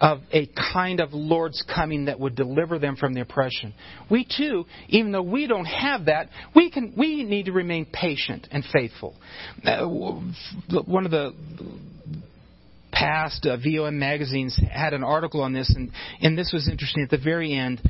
of 0.00 0.20
a 0.32 0.48
kind 0.72 1.00
of 1.00 1.12
Lord's 1.12 1.62
coming 1.74 2.04
that 2.04 2.20
would 2.20 2.36
deliver 2.36 2.78
them 2.78 2.96
from 2.96 3.14
the 3.14 3.20
oppression. 3.20 3.74
We 4.10 4.24
too, 4.24 4.64
even 4.88 5.10
though 5.10 5.22
we 5.22 5.46
don't 5.46 5.64
have 5.64 6.04
that, 6.04 6.28
we 6.54 6.70
can 6.70 6.94
we 6.96 7.24
need 7.24 7.46
to 7.46 7.52
remain 7.52 7.86
patient 7.86 8.46
and 8.50 8.64
faithful. 8.72 9.16
Uh, 9.64 9.86
one 9.86 11.04
of 11.04 11.10
the 11.10 11.34
past 12.92 13.46
uh, 13.46 13.56
VOM 13.56 13.98
magazines 13.98 14.58
had 14.70 14.94
an 14.94 15.02
article 15.02 15.42
on 15.42 15.52
this, 15.52 15.72
and 15.74 15.90
and 16.20 16.38
this 16.38 16.52
was 16.52 16.68
interesting. 16.68 17.02
At 17.02 17.10
the 17.10 17.18
very 17.18 17.52
end, 17.52 17.80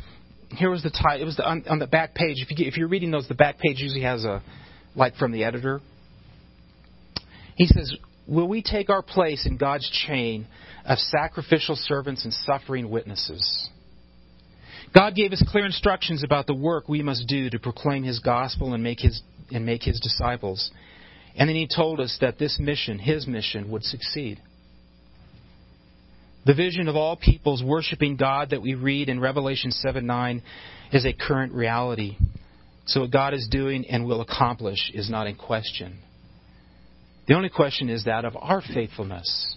here 0.50 0.70
was 0.70 0.82
the 0.82 0.90
title. 0.90 1.22
It 1.22 1.26
was 1.26 1.36
the, 1.36 1.46
on, 1.46 1.64
on 1.68 1.78
the 1.78 1.86
back 1.86 2.14
page. 2.14 2.36
If 2.38 2.50
you 2.50 2.56
get, 2.56 2.66
if 2.68 2.76
you're 2.78 2.88
reading 2.88 3.10
those, 3.10 3.28
the 3.28 3.34
back 3.34 3.58
page 3.58 3.80
usually 3.80 4.02
has 4.02 4.24
a 4.24 4.42
like 4.96 5.14
from 5.16 5.32
the 5.32 5.44
editor. 5.44 5.80
He 7.56 7.66
says, 7.66 7.94
"Will 8.26 8.48
we 8.48 8.62
take 8.62 8.88
our 8.88 9.02
place 9.02 9.46
in 9.46 9.58
God's 9.58 9.88
chain?" 10.06 10.46
Of 10.88 10.98
sacrificial 10.98 11.76
servants 11.76 12.24
and 12.24 12.32
suffering 12.32 12.88
witnesses. 12.88 13.68
God 14.94 15.14
gave 15.14 15.32
us 15.32 15.44
clear 15.46 15.66
instructions 15.66 16.24
about 16.24 16.46
the 16.46 16.54
work 16.54 16.88
we 16.88 17.02
must 17.02 17.28
do 17.28 17.50
to 17.50 17.58
proclaim 17.58 18.02
His 18.02 18.20
gospel 18.20 18.72
and 18.72 18.82
make 18.82 19.00
His, 19.00 19.20
and 19.52 19.66
make 19.66 19.82
His 19.82 20.00
disciples. 20.00 20.70
And 21.36 21.46
then 21.46 21.56
He 21.56 21.68
told 21.68 22.00
us 22.00 22.16
that 22.22 22.38
this 22.38 22.58
mission, 22.58 22.98
His 22.98 23.26
mission, 23.26 23.70
would 23.70 23.84
succeed. 23.84 24.40
The 26.46 26.54
vision 26.54 26.88
of 26.88 26.96
all 26.96 27.16
peoples 27.16 27.62
worshiping 27.62 28.16
God 28.16 28.50
that 28.50 28.62
we 28.62 28.74
read 28.74 29.10
in 29.10 29.20
Revelation 29.20 29.70
7 29.70 30.06
9 30.06 30.42
is 30.92 31.04
a 31.04 31.12
current 31.12 31.52
reality. 31.52 32.16
So 32.86 33.02
what 33.02 33.10
God 33.10 33.34
is 33.34 33.46
doing 33.50 33.84
and 33.90 34.06
will 34.06 34.22
accomplish 34.22 34.90
is 34.94 35.10
not 35.10 35.26
in 35.26 35.34
question. 35.34 35.98
The 37.26 37.34
only 37.34 37.50
question 37.50 37.90
is 37.90 38.04
that 38.04 38.24
of 38.24 38.34
our 38.40 38.62
faithfulness 38.62 39.54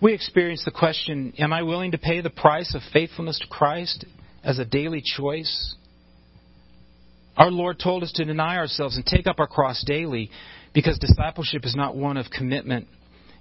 we 0.00 0.14
experience 0.14 0.64
the 0.64 0.70
question 0.70 1.34
Am 1.38 1.52
I 1.52 1.62
willing 1.62 1.92
to 1.92 1.98
pay 1.98 2.20
the 2.20 2.30
price 2.30 2.74
of 2.74 2.82
faithfulness 2.92 3.38
to 3.40 3.46
Christ 3.48 4.04
as 4.42 4.58
a 4.58 4.64
daily 4.64 5.02
choice? 5.04 5.74
Our 7.36 7.50
Lord 7.50 7.78
told 7.78 8.02
us 8.02 8.12
to 8.12 8.24
deny 8.24 8.56
ourselves 8.56 8.96
and 8.96 9.06
take 9.06 9.26
up 9.26 9.38
our 9.38 9.46
cross 9.46 9.82
daily 9.86 10.30
because 10.74 10.98
discipleship 10.98 11.64
is 11.64 11.74
not 11.74 11.96
one 11.96 12.16
of 12.16 12.26
commitment 12.30 12.86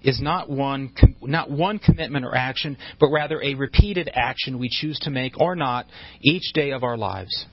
is 0.01 0.22
not 0.22 0.49
one 0.49 0.93
not 1.22 1.51
one 1.51 1.78
commitment 1.78 2.26
or 2.26 2.34
action 2.34 2.78
but 2.99 3.10
rather 3.10 3.41
a 3.41 3.55
repeated 3.55 4.10
action 4.14 4.57
we 4.57 4.70
choose 4.70 4.97
to 4.99 5.10
make 5.10 5.39
or 5.39 5.55
not 5.55 5.86
each 6.22 6.53
day 6.53 6.72
of 6.72 6.84
our 6.84 6.97
lives. 6.97 7.45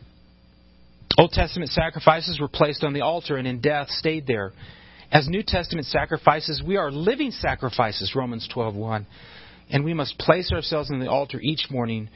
Old 1.19 1.33
Testament 1.33 1.71
sacrifices 1.71 2.39
were 2.39 2.49
placed 2.49 2.85
on 2.85 2.93
the 2.93 3.01
altar 3.01 3.37
and 3.37 3.49
in 3.49 3.61
death 3.61 3.89
stayed 3.91 4.27
there. 4.27 4.53
As 5.13 5.29
New 5.29 5.43
Testament 5.43 5.87
sacrifices, 5.87 6.63
we 6.67 6.77
are 6.77 6.91
living 6.91 7.31
sacrifices, 7.31 8.15
Romans 8.15 8.49
12:1. 8.49 9.07
And 9.71 9.85
we 9.85 9.95
must 9.95 10.19
place 10.19 10.53
ourselves 10.53 10.91
on 10.91 11.01
the 11.01 11.11
altar 11.11 11.41
each 11.41 11.71
morning, 11.71 12.09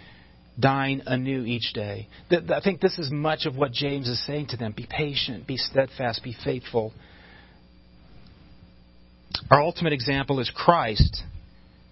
dying 0.59 1.03
anew 1.07 1.45
each 1.45 1.73
day. 1.73 2.09
I 2.31 2.61
think 2.61 2.81
this 2.81 2.99
is 2.99 3.11
much 3.11 3.47
of 3.47 3.57
what 3.57 3.73
James 3.73 4.09
is 4.09 4.25
saying 4.25 4.49
to 4.49 4.57
them. 4.57 4.73
Be 4.73 4.87
patient, 4.89 5.47
be 5.47 5.57
steadfast, 5.57 6.23
be 6.23 6.37
faithful. 6.45 6.93
Our 9.51 9.63
ultimate 9.63 9.93
example 9.93 10.39
is 10.41 10.51
Christ, 10.51 11.23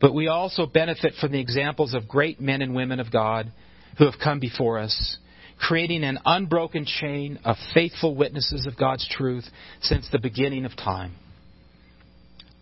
but 0.01 0.14
we 0.14 0.28
also 0.28 0.66
benefit 0.66 1.14
from 1.20 1.32
the 1.32 1.40
examples 1.40 1.94
of 1.94 2.09
great 2.09 2.40
men 2.40 2.62
and 2.62 2.74
women 2.74 3.01
of 3.01 3.11
God 3.11 3.51
who 3.96 4.05
have 4.05 4.18
come 4.22 4.38
before 4.38 4.78
us 4.78 5.16
creating 5.59 6.04
an 6.04 6.18
unbroken 6.24 6.84
chain 6.86 7.38
of 7.44 7.56
faithful 7.74 8.14
witnesses 8.14 8.66
of 8.66 8.76
God's 8.76 9.06
truth 9.09 9.44
since 9.80 10.09
the 10.11 10.18
beginning 10.18 10.64
of 10.64 10.76
time. 10.76 11.14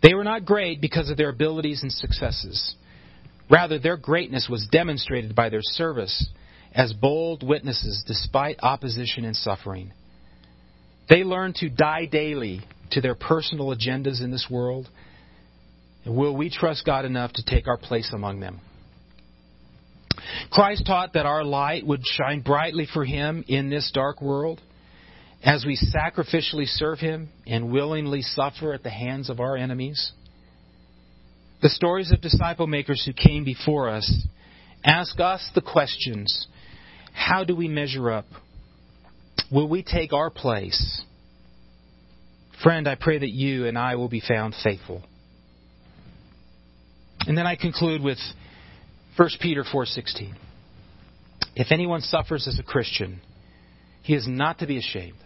They 0.03 0.13
were 0.13 0.23
not 0.23 0.45
great 0.45 0.81
because 0.81 1.09
of 1.09 1.17
their 1.17 1.29
abilities 1.29 1.83
and 1.83 1.91
successes. 1.91 2.75
Rather, 3.49 3.79
their 3.79 3.97
greatness 3.97 4.47
was 4.49 4.67
demonstrated 4.71 5.35
by 5.35 5.49
their 5.49 5.61
service 5.61 6.27
as 6.73 6.93
bold 6.93 7.47
witnesses 7.47 8.03
despite 8.05 8.59
opposition 8.61 9.25
and 9.25 9.35
suffering. 9.35 9.91
They 11.09 11.23
learned 11.23 11.55
to 11.55 11.69
die 11.69 12.05
daily 12.05 12.61
to 12.91 13.01
their 13.01 13.15
personal 13.15 13.75
agendas 13.75 14.21
in 14.21 14.31
this 14.31 14.47
world. 14.49 14.89
And 16.05 16.15
will 16.15 16.35
we 16.35 16.49
trust 16.49 16.85
God 16.85 17.05
enough 17.05 17.33
to 17.33 17.43
take 17.43 17.67
our 17.67 17.77
place 17.77 18.11
among 18.13 18.39
them? 18.39 18.59
Christ 20.51 20.85
taught 20.85 21.13
that 21.13 21.25
our 21.25 21.43
light 21.43 21.85
would 21.85 22.05
shine 22.05 22.41
brightly 22.41 22.87
for 22.91 23.05
Him 23.05 23.43
in 23.47 23.69
this 23.69 23.91
dark 23.93 24.21
world 24.21 24.61
as 25.43 25.65
we 25.65 25.77
sacrificially 25.77 26.65
serve 26.65 26.99
Him 26.99 27.29
and 27.45 27.71
willingly 27.71 28.21
suffer 28.21 28.73
at 28.73 28.83
the 28.83 28.89
hands 28.89 29.29
of 29.29 29.39
our 29.39 29.55
enemies. 29.55 30.11
The 31.61 31.69
stories 31.69 32.11
of 32.11 32.21
disciple 32.21 32.67
makers 32.67 33.03
who 33.05 33.13
came 33.13 33.43
before 33.43 33.89
us 33.89 34.27
ask 34.83 35.19
us 35.19 35.49
the 35.53 35.61
questions 35.61 36.47
how 37.13 37.43
do 37.43 37.55
we 37.55 37.67
measure 37.67 38.11
up? 38.11 38.25
Will 39.51 39.67
we 39.67 39.81
take 39.81 40.13
our 40.13 40.29
place? 40.29 41.01
Friend, 42.61 42.87
I 42.87 42.95
pray 42.95 43.17
that 43.17 43.31
you 43.31 43.65
and 43.65 43.77
I 43.77 43.95
will 43.95 44.07
be 44.07 44.21
found 44.21 44.53
faithful. 44.63 45.01
And 47.21 47.37
then 47.37 47.47
I 47.47 47.55
conclude 47.55 48.01
with 48.01 48.19
1 49.17 49.29
Peter 49.41 49.63
4:16. 49.63 50.35
If 51.55 51.71
anyone 51.71 52.01
suffers 52.01 52.47
as 52.47 52.59
a 52.59 52.63
Christian, 52.63 53.19
he 54.03 54.13
is 54.13 54.27
not 54.27 54.59
to 54.59 54.67
be 54.67 54.77
ashamed, 54.77 55.17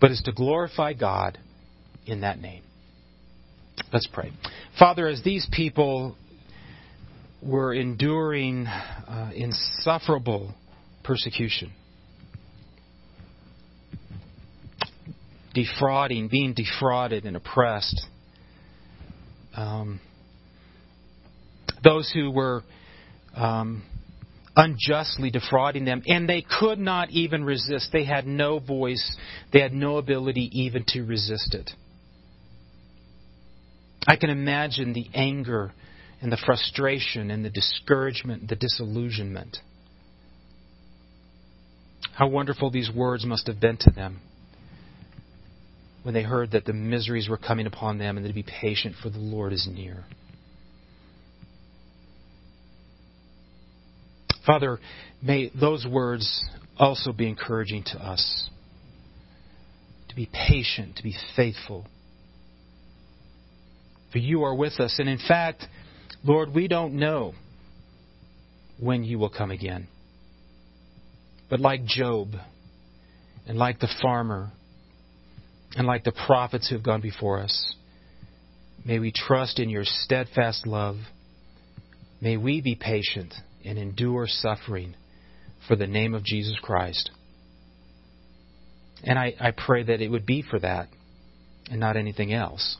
but 0.00 0.12
is 0.12 0.22
to 0.22 0.32
glorify 0.32 0.92
God 0.92 1.38
in 2.06 2.20
that 2.20 2.40
name. 2.40 2.62
Let's 3.92 4.06
pray. 4.06 4.32
Father, 4.78 5.08
as 5.08 5.22
these 5.22 5.46
people 5.50 6.16
were 7.42 7.74
enduring 7.74 8.66
uh, 8.66 9.32
insufferable 9.34 10.54
persecution, 11.02 11.72
defrauding, 15.52 16.28
being 16.28 16.54
defrauded 16.54 17.24
and 17.24 17.36
oppressed, 17.36 18.06
um, 19.56 20.00
those 21.82 22.10
who 22.12 22.30
were 22.30 22.62
um, 23.34 23.82
unjustly 24.56 25.30
defrauding 25.30 25.84
them, 25.84 26.02
and 26.06 26.28
they 26.28 26.42
could 26.42 26.78
not 26.78 27.10
even 27.10 27.44
resist. 27.44 27.90
They 27.92 28.04
had 28.04 28.26
no 28.26 28.58
voice, 28.58 29.16
they 29.52 29.60
had 29.60 29.72
no 29.72 29.98
ability 29.98 30.50
even 30.52 30.84
to 30.88 31.02
resist 31.02 31.54
it. 31.54 31.70
I 34.06 34.16
can 34.16 34.30
imagine 34.30 34.92
the 34.92 35.06
anger 35.14 35.72
and 36.20 36.32
the 36.32 36.38
frustration 36.44 37.30
and 37.30 37.44
the 37.44 37.50
discouragement, 37.50 38.48
the 38.48 38.56
disillusionment. 38.56 39.58
How 42.14 42.26
wonderful 42.26 42.70
these 42.70 42.90
words 42.90 43.24
must 43.24 43.46
have 43.46 43.60
been 43.60 43.76
to 43.78 43.90
them 43.90 44.20
when 46.02 46.14
they 46.14 46.22
heard 46.22 46.52
that 46.52 46.64
the 46.64 46.72
miseries 46.72 47.28
were 47.28 47.36
coming 47.36 47.66
upon 47.66 47.98
them 47.98 48.16
and 48.16 48.26
to 48.26 48.32
be 48.32 48.42
patient, 48.42 48.96
for 49.00 49.10
the 49.10 49.18
Lord 49.18 49.52
is 49.52 49.68
near. 49.70 50.04
Father, 54.48 54.80
may 55.22 55.50
those 55.50 55.86
words 55.86 56.42
also 56.78 57.12
be 57.12 57.28
encouraging 57.28 57.84
to 57.84 57.98
us 57.98 58.48
to 60.08 60.16
be 60.16 60.26
patient, 60.32 60.96
to 60.96 61.02
be 61.02 61.14
faithful. 61.36 61.86
For 64.10 64.18
you 64.18 64.44
are 64.44 64.54
with 64.54 64.80
us. 64.80 64.96
And 64.98 65.06
in 65.06 65.18
fact, 65.18 65.66
Lord, 66.24 66.54
we 66.54 66.66
don't 66.66 66.94
know 66.94 67.34
when 68.80 69.04
you 69.04 69.18
will 69.18 69.28
come 69.28 69.50
again. 69.50 69.86
But 71.50 71.60
like 71.60 71.84
Job, 71.84 72.28
and 73.46 73.58
like 73.58 73.80
the 73.80 73.94
farmer, 74.00 74.50
and 75.76 75.86
like 75.86 76.04
the 76.04 76.12
prophets 76.26 76.70
who 76.70 76.76
have 76.76 76.84
gone 76.84 77.02
before 77.02 77.38
us, 77.40 77.74
may 78.82 78.98
we 78.98 79.12
trust 79.14 79.58
in 79.58 79.68
your 79.68 79.84
steadfast 79.84 80.66
love. 80.66 80.96
May 82.22 82.38
we 82.38 82.62
be 82.62 82.74
patient 82.74 83.34
and 83.64 83.78
endure 83.78 84.26
suffering 84.26 84.94
for 85.66 85.76
the 85.76 85.86
name 85.86 86.14
of 86.14 86.24
Jesus 86.24 86.56
Christ. 86.62 87.10
And 89.04 89.18
I, 89.18 89.34
I 89.40 89.52
pray 89.52 89.84
that 89.84 90.00
it 90.00 90.08
would 90.08 90.26
be 90.26 90.42
for 90.42 90.58
that 90.58 90.88
and 91.70 91.80
not 91.80 91.96
anything 91.96 92.32
else. 92.32 92.76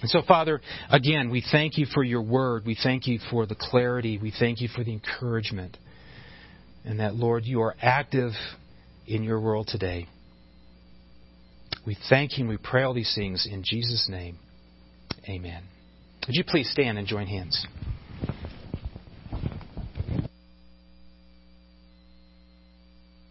And 0.00 0.10
so, 0.10 0.20
Father, 0.26 0.60
again, 0.90 1.30
we 1.30 1.42
thank 1.50 1.78
you 1.78 1.86
for 1.92 2.04
your 2.04 2.22
word. 2.22 2.64
We 2.66 2.76
thank 2.80 3.06
you 3.06 3.18
for 3.30 3.46
the 3.46 3.56
clarity. 3.58 4.18
We 4.18 4.32
thank 4.38 4.60
you 4.60 4.68
for 4.68 4.84
the 4.84 4.92
encouragement. 4.92 5.76
And 6.84 7.00
that, 7.00 7.14
Lord, 7.14 7.44
you 7.44 7.62
are 7.62 7.74
active 7.80 8.32
in 9.06 9.22
your 9.22 9.40
world 9.40 9.68
today. 9.68 10.06
We 11.86 11.96
thank 12.10 12.36
you 12.36 12.42
and 12.42 12.48
we 12.48 12.58
pray 12.58 12.82
all 12.82 12.94
these 12.94 13.14
things 13.14 13.48
in 13.50 13.62
Jesus' 13.64 14.08
name. 14.10 14.38
Amen. 15.28 15.62
Would 16.26 16.36
you 16.36 16.44
please 16.46 16.70
stand 16.70 16.98
and 16.98 17.06
join 17.06 17.26
hands? 17.26 17.66